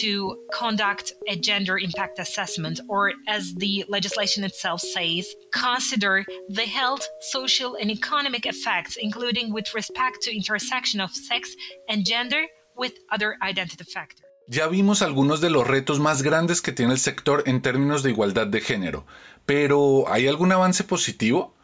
to 0.00 0.36
conduct 0.52 1.12
a 1.28 1.36
gender 1.36 1.78
impact 1.78 2.18
assessment, 2.18 2.80
or 2.88 3.12
as 3.28 3.54
the 3.54 3.84
legislation 3.88 4.44
itself 4.44 4.80
says, 4.80 5.26
consider 5.52 6.24
the 6.48 6.62
health, 6.62 7.06
social, 7.20 7.76
and 7.76 7.90
economic 7.90 8.46
effects, 8.46 8.96
including 9.00 9.52
with 9.52 9.74
respect 9.74 10.22
to 10.22 10.34
intersection 10.34 11.00
of 11.00 11.10
sex 11.10 11.54
and 11.88 12.04
gender 12.06 12.46
Ya 14.48 14.66
vimos 14.66 15.02
algunos 15.02 15.40
de 15.40 15.50
los 15.50 15.66
retos 15.66 16.00
más 16.00 16.22
grandes 16.22 16.60
que 16.60 16.72
tiene 16.72 16.92
el 16.92 16.98
sector 16.98 17.44
en 17.46 17.62
términos 17.62 18.02
de 18.02 18.10
igualdad 18.10 18.46
de 18.46 18.60
género, 18.60 19.06
pero 19.46 20.04
¿hay 20.08 20.26
algún 20.26 20.52
avance 20.52 20.84
positivo? 20.84 21.54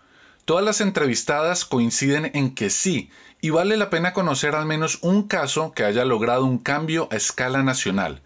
Todas 0.44 0.64
las 0.64 0.81
entrevistadas 0.81 1.64
coinciden 1.64 2.31
en 2.35 2.55
que 2.55 2.71
sí, 2.71 3.11
y 3.40 3.51
vale 3.51 3.77
la 3.77 3.90
pena 3.90 4.12
conocer 4.12 4.55
al 4.55 4.64
menos 4.64 4.99
un 5.03 5.25
caso 5.25 5.73
que 5.73 5.85
haya 5.85 6.05
logrado 6.05 6.44
un 6.44 6.59
cambio 6.59 7.09
a 7.11 7.16
escala 7.16 7.62
nacional. 7.62 8.23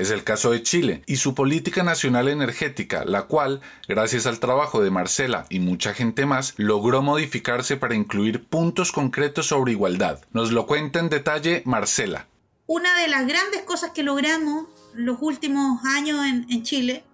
Es 0.00 0.10
el 0.10 0.24
caso 0.24 0.52
de 0.52 0.62
Chile 0.62 1.02
y 1.06 1.16
su 1.16 1.34
política 1.34 1.82
nacional 1.82 2.28
energética, 2.28 3.04
la 3.04 3.24
cual, 3.24 3.60
gracias 3.86 4.24
al 4.24 4.40
trabajo 4.40 4.80
de 4.80 4.90
Marcela 4.90 5.44
y 5.50 5.60
mucha 5.60 5.92
gente 5.92 6.24
más, 6.24 6.54
logró 6.56 7.02
modificarse 7.02 7.76
para 7.76 7.94
incluir 7.94 8.46
puntos 8.46 8.92
concretos 8.92 9.48
sobre 9.48 9.72
igualdad. 9.72 10.24
Nos 10.32 10.52
lo 10.52 10.66
cuenta 10.66 11.00
en 11.00 11.10
detalle 11.10 11.60
Marcela. 11.66 12.26
Una 12.64 12.98
de 12.98 13.08
las 13.08 13.26
grandes 13.26 13.60
cosas 13.66 13.90
que 13.90 14.02
logramos 14.02 14.68
los 14.94 15.18
últimos 15.20 15.84
años 15.84 16.24
en, 16.24 16.62
Chile 16.62 17.04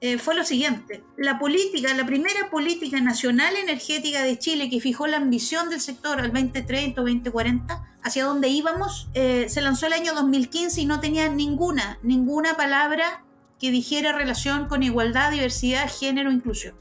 eh, 0.00 0.18
fue 0.18 0.34
lo 0.34 0.44
siguiente. 0.44 1.02
La 1.16 1.38
política, 1.38 1.94
la 1.94 2.04
primera 2.04 2.50
política 2.50 3.00
nacional 3.00 3.56
energética 3.56 4.22
de 4.22 4.38
Chile 4.38 4.68
que 4.68 4.80
fijó 4.80 5.06
la 5.06 5.16
ambición 5.16 5.70
del 5.70 5.80
sector 5.80 6.20
al 6.20 6.32
2030 6.32 7.00
o 7.00 7.04
2040 7.04 7.88
hacia 8.02 8.24
dónde 8.24 8.48
íbamos, 8.48 9.08
eh, 9.14 9.46
se 9.48 9.62
lanzó 9.62 9.86
el 9.86 9.94
año 9.94 10.14
2015 10.14 10.82
y 10.82 10.86
no 10.86 11.00
tenía 11.00 11.28
ninguna, 11.28 11.98
ninguna 12.02 12.54
palabra 12.54 13.24
que 13.58 13.70
dijera 13.70 14.12
relación 14.12 14.68
con 14.68 14.82
igualdad, 14.82 15.30
diversidad, 15.30 15.90
género, 15.90 16.30
inclusión. 16.30 16.74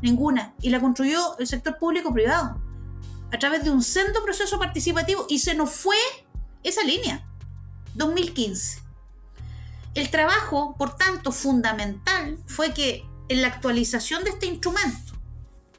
Ninguna. 0.00 0.54
Y 0.62 0.70
la 0.70 0.80
construyó 0.80 1.36
el 1.38 1.46
sector 1.46 1.76
público-privado 1.78 2.62
a 3.30 3.38
través 3.38 3.64
de 3.64 3.70
un 3.70 3.82
centro 3.82 4.22
proceso 4.22 4.58
participativo 4.58 5.26
y 5.28 5.40
se 5.40 5.54
nos 5.54 5.70
fue 5.70 5.96
esa 6.62 6.82
línea. 6.82 7.26
2015. 7.94 8.83
El 9.94 10.10
trabajo, 10.10 10.74
por 10.76 10.96
tanto, 10.96 11.30
fundamental 11.30 12.38
fue 12.46 12.74
que 12.74 13.06
en 13.28 13.42
la 13.42 13.48
actualización 13.48 14.24
de 14.24 14.30
este 14.30 14.46
instrumento, 14.46 15.14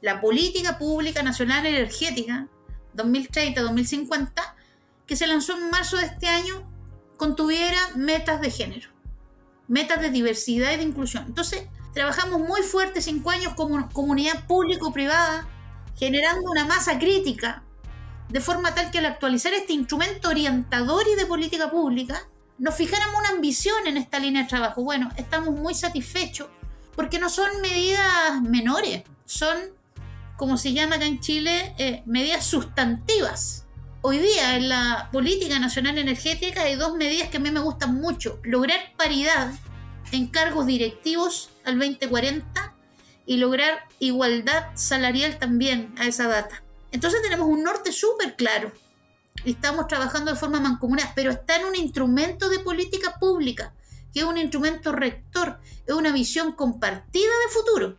la 0.00 0.20
Política 0.20 0.78
Pública 0.78 1.22
Nacional 1.22 1.66
Energética 1.66 2.48
2030-2050, 2.96 4.30
que 5.06 5.16
se 5.16 5.26
lanzó 5.26 5.56
en 5.56 5.70
marzo 5.70 5.98
de 5.98 6.06
este 6.06 6.28
año 6.28 6.66
contuviera 7.18 7.78
metas 7.94 8.40
de 8.40 8.50
género, 8.50 8.88
metas 9.68 10.00
de 10.00 10.10
diversidad 10.10 10.72
y 10.72 10.76
de 10.76 10.82
inclusión. 10.82 11.24
Entonces, 11.26 11.64
trabajamos 11.92 12.40
muy 12.40 12.62
fuerte 12.62 13.02
cinco 13.02 13.30
años 13.30 13.52
como 13.54 13.88
comunidad 13.90 14.46
público-privada, 14.46 15.46
generando 15.94 16.50
una 16.50 16.64
masa 16.64 16.98
crítica, 16.98 17.62
de 18.30 18.40
forma 18.40 18.74
tal 18.74 18.90
que 18.90 18.98
al 18.98 19.06
actualizar 19.06 19.52
este 19.52 19.74
instrumento 19.74 20.30
orientador 20.30 21.06
y 21.06 21.16
de 21.16 21.26
política 21.26 21.70
pública, 21.70 22.28
nos 22.58 22.74
fijáramos 22.74 23.18
una 23.18 23.30
ambición 23.30 23.86
en 23.86 23.96
esta 23.96 24.18
línea 24.18 24.42
de 24.42 24.48
trabajo. 24.48 24.82
Bueno, 24.82 25.10
estamos 25.16 25.54
muy 25.54 25.74
satisfechos 25.74 26.48
porque 26.94 27.18
no 27.18 27.28
son 27.28 27.60
medidas 27.60 28.40
menores, 28.42 29.02
son, 29.24 29.56
como 30.36 30.56
se 30.56 30.72
llama 30.72 30.96
acá 30.96 31.04
en 31.04 31.20
Chile, 31.20 31.74
eh, 31.78 32.02
medidas 32.06 32.44
sustantivas 32.44 33.66
Hoy 34.08 34.20
día 34.20 34.54
en 34.54 34.68
la 34.68 35.08
política 35.10 35.58
nacional 35.58 35.98
energética 35.98 36.62
hay 36.62 36.76
dos 36.76 36.94
medidas 36.94 37.28
que 37.28 37.38
a 37.38 37.40
mí 37.40 37.50
me 37.50 37.58
gustan 37.58 37.96
mucho. 37.96 38.38
Lograr 38.44 38.78
paridad 38.96 39.50
en 40.12 40.28
cargos 40.28 40.64
directivos 40.64 41.50
al 41.64 41.76
2040 41.80 42.72
y 43.26 43.38
lograr 43.38 43.80
igualdad 43.98 44.66
salarial 44.74 45.38
también 45.38 45.92
a 45.98 46.06
esa 46.06 46.28
data. 46.28 46.62
Entonces 46.92 47.20
tenemos 47.20 47.48
un 47.48 47.64
norte 47.64 47.90
súper 47.90 48.36
claro. 48.36 48.70
Estamos 49.44 49.86
trabajando 49.86 50.32
de 50.32 50.38
forma 50.38 50.60
mancomunada, 50.60 51.12
pero 51.14 51.30
está 51.30 51.56
en 51.56 51.66
un 51.66 51.76
instrumento 51.76 52.48
de 52.48 52.58
política 52.58 53.16
pública, 53.18 53.74
que 54.12 54.20
es 54.20 54.26
un 54.26 54.38
instrumento 54.38 54.92
rector, 54.92 55.58
es 55.86 55.94
una 55.94 56.12
visión 56.12 56.52
compartida 56.52 57.30
de 57.46 57.52
futuro. 57.52 57.98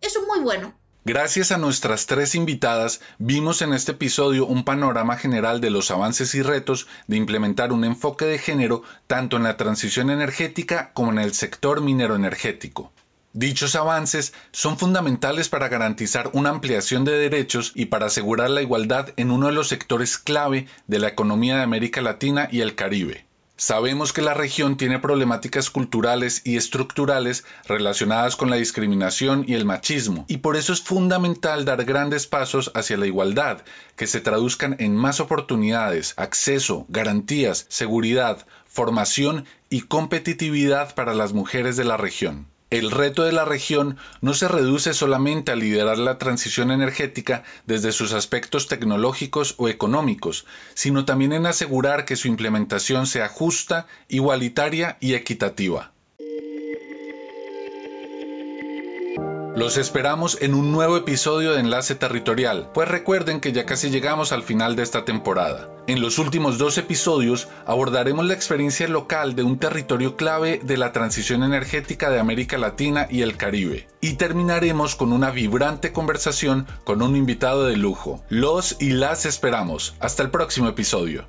Eso 0.00 0.20
es 0.20 0.26
muy 0.26 0.40
bueno. 0.40 0.74
Gracias 1.04 1.50
a 1.50 1.56
nuestras 1.56 2.04
tres 2.04 2.34
invitadas, 2.34 3.00
vimos 3.18 3.62
en 3.62 3.72
este 3.72 3.92
episodio 3.92 4.44
un 4.44 4.64
panorama 4.64 5.16
general 5.16 5.62
de 5.62 5.70
los 5.70 5.90
avances 5.90 6.34
y 6.34 6.42
retos 6.42 6.88
de 7.06 7.16
implementar 7.16 7.72
un 7.72 7.84
enfoque 7.84 8.26
de 8.26 8.38
género 8.38 8.82
tanto 9.06 9.38
en 9.38 9.44
la 9.44 9.56
transición 9.56 10.10
energética 10.10 10.92
como 10.92 11.10
en 11.10 11.18
el 11.18 11.32
sector 11.32 11.80
minero 11.80 12.16
energético. 12.16 12.92
Dichos 13.32 13.76
avances 13.76 14.32
son 14.50 14.76
fundamentales 14.76 15.48
para 15.48 15.68
garantizar 15.68 16.30
una 16.32 16.50
ampliación 16.50 17.04
de 17.04 17.12
derechos 17.12 17.70
y 17.76 17.86
para 17.86 18.06
asegurar 18.06 18.50
la 18.50 18.60
igualdad 18.60 19.10
en 19.16 19.30
uno 19.30 19.46
de 19.46 19.52
los 19.52 19.68
sectores 19.68 20.18
clave 20.18 20.66
de 20.88 20.98
la 20.98 21.06
economía 21.06 21.56
de 21.56 21.62
América 21.62 22.00
Latina 22.00 22.48
y 22.50 22.60
el 22.60 22.74
Caribe. 22.74 23.26
Sabemos 23.56 24.12
que 24.12 24.22
la 24.22 24.34
región 24.34 24.76
tiene 24.76 24.98
problemáticas 24.98 25.70
culturales 25.70 26.42
y 26.44 26.56
estructurales 26.56 27.44
relacionadas 27.66 28.34
con 28.34 28.50
la 28.50 28.56
discriminación 28.56 29.44
y 29.46 29.54
el 29.54 29.64
machismo, 29.64 30.24
y 30.26 30.38
por 30.38 30.56
eso 30.56 30.72
es 30.72 30.80
fundamental 30.80 31.64
dar 31.64 31.84
grandes 31.84 32.26
pasos 32.26 32.72
hacia 32.74 32.96
la 32.96 33.06
igualdad, 33.06 33.62
que 33.94 34.08
se 34.08 34.20
traduzcan 34.20 34.74
en 34.80 34.96
más 34.96 35.20
oportunidades, 35.20 36.14
acceso, 36.16 36.84
garantías, 36.88 37.66
seguridad, 37.68 38.44
formación 38.66 39.44
y 39.68 39.82
competitividad 39.82 40.96
para 40.96 41.14
las 41.14 41.32
mujeres 41.32 41.76
de 41.76 41.84
la 41.84 41.96
región. 41.96 42.48
El 42.70 42.92
reto 42.92 43.24
de 43.24 43.32
la 43.32 43.44
región 43.44 43.96
no 44.20 44.32
se 44.32 44.46
reduce 44.46 44.94
solamente 44.94 45.50
a 45.50 45.56
liderar 45.56 45.98
la 45.98 46.18
transición 46.18 46.70
energética 46.70 47.42
desde 47.66 47.90
sus 47.90 48.12
aspectos 48.12 48.68
tecnológicos 48.68 49.56
o 49.58 49.68
económicos, 49.68 50.46
sino 50.74 51.04
también 51.04 51.32
en 51.32 51.46
asegurar 51.46 52.04
que 52.04 52.14
su 52.14 52.28
implementación 52.28 53.08
sea 53.08 53.28
justa, 53.28 53.88
igualitaria 54.06 54.98
y 55.00 55.14
equitativa. 55.14 55.90
Los 59.60 59.76
esperamos 59.76 60.38
en 60.40 60.54
un 60.54 60.72
nuevo 60.72 60.96
episodio 60.96 61.52
de 61.52 61.60
Enlace 61.60 61.94
Territorial, 61.94 62.70
pues 62.72 62.88
recuerden 62.88 63.40
que 63.40 63.52
ya 63.52 63.66
casi 63.66 63.90
llegamos 63.90 64.32
al 64.32 64.42
final 64.42 64.74
de 64.74 64.82
esta 64.82 65.04
temporada. 65.04 65.68
En 65.86 66.00
los 66.00 66.18
últimos 66.18 66.56
dos 66.56 66.78
episodios 66.78 67.46
abordaremos 67.66 68.24
la 68.24 68.32
experiencia 68.32 68.88
local 68.88 69.34
de 69.34 69.42
un 69.42 69.58
territorio 69.58 70.16
clave 70.16 70.62
de 70.64 70.78
la 70.78 70.92
transición 70.92 71.42
energética 71.42 72.08
de 72.08 72.20
América 72.20 72.56
Latina 72.56 73.06
y 73.10 73.20
el 73.20 73.36
Caribe. 73.36 73.86
Y 74.00 74.14
terminaremos 74.14 74.96
con 74.96 75.12
una 75.12 75.30
vibrante 75.30 75.92
conversación 75.92 76.66
con 76.84 77.02
un 77.02 77.14
invitado 77.14 77.66
de 77.66 77.76
lujo. 77.76 78.24
Los 78.30 78.78
y 78.80 78.92
las 78.92 79.26
esperamos. 79.26 79.94
Hasta 80.00 80.22
el 80.22 80.30
próximo 80.30 80.68
episodio. 80.68 81.26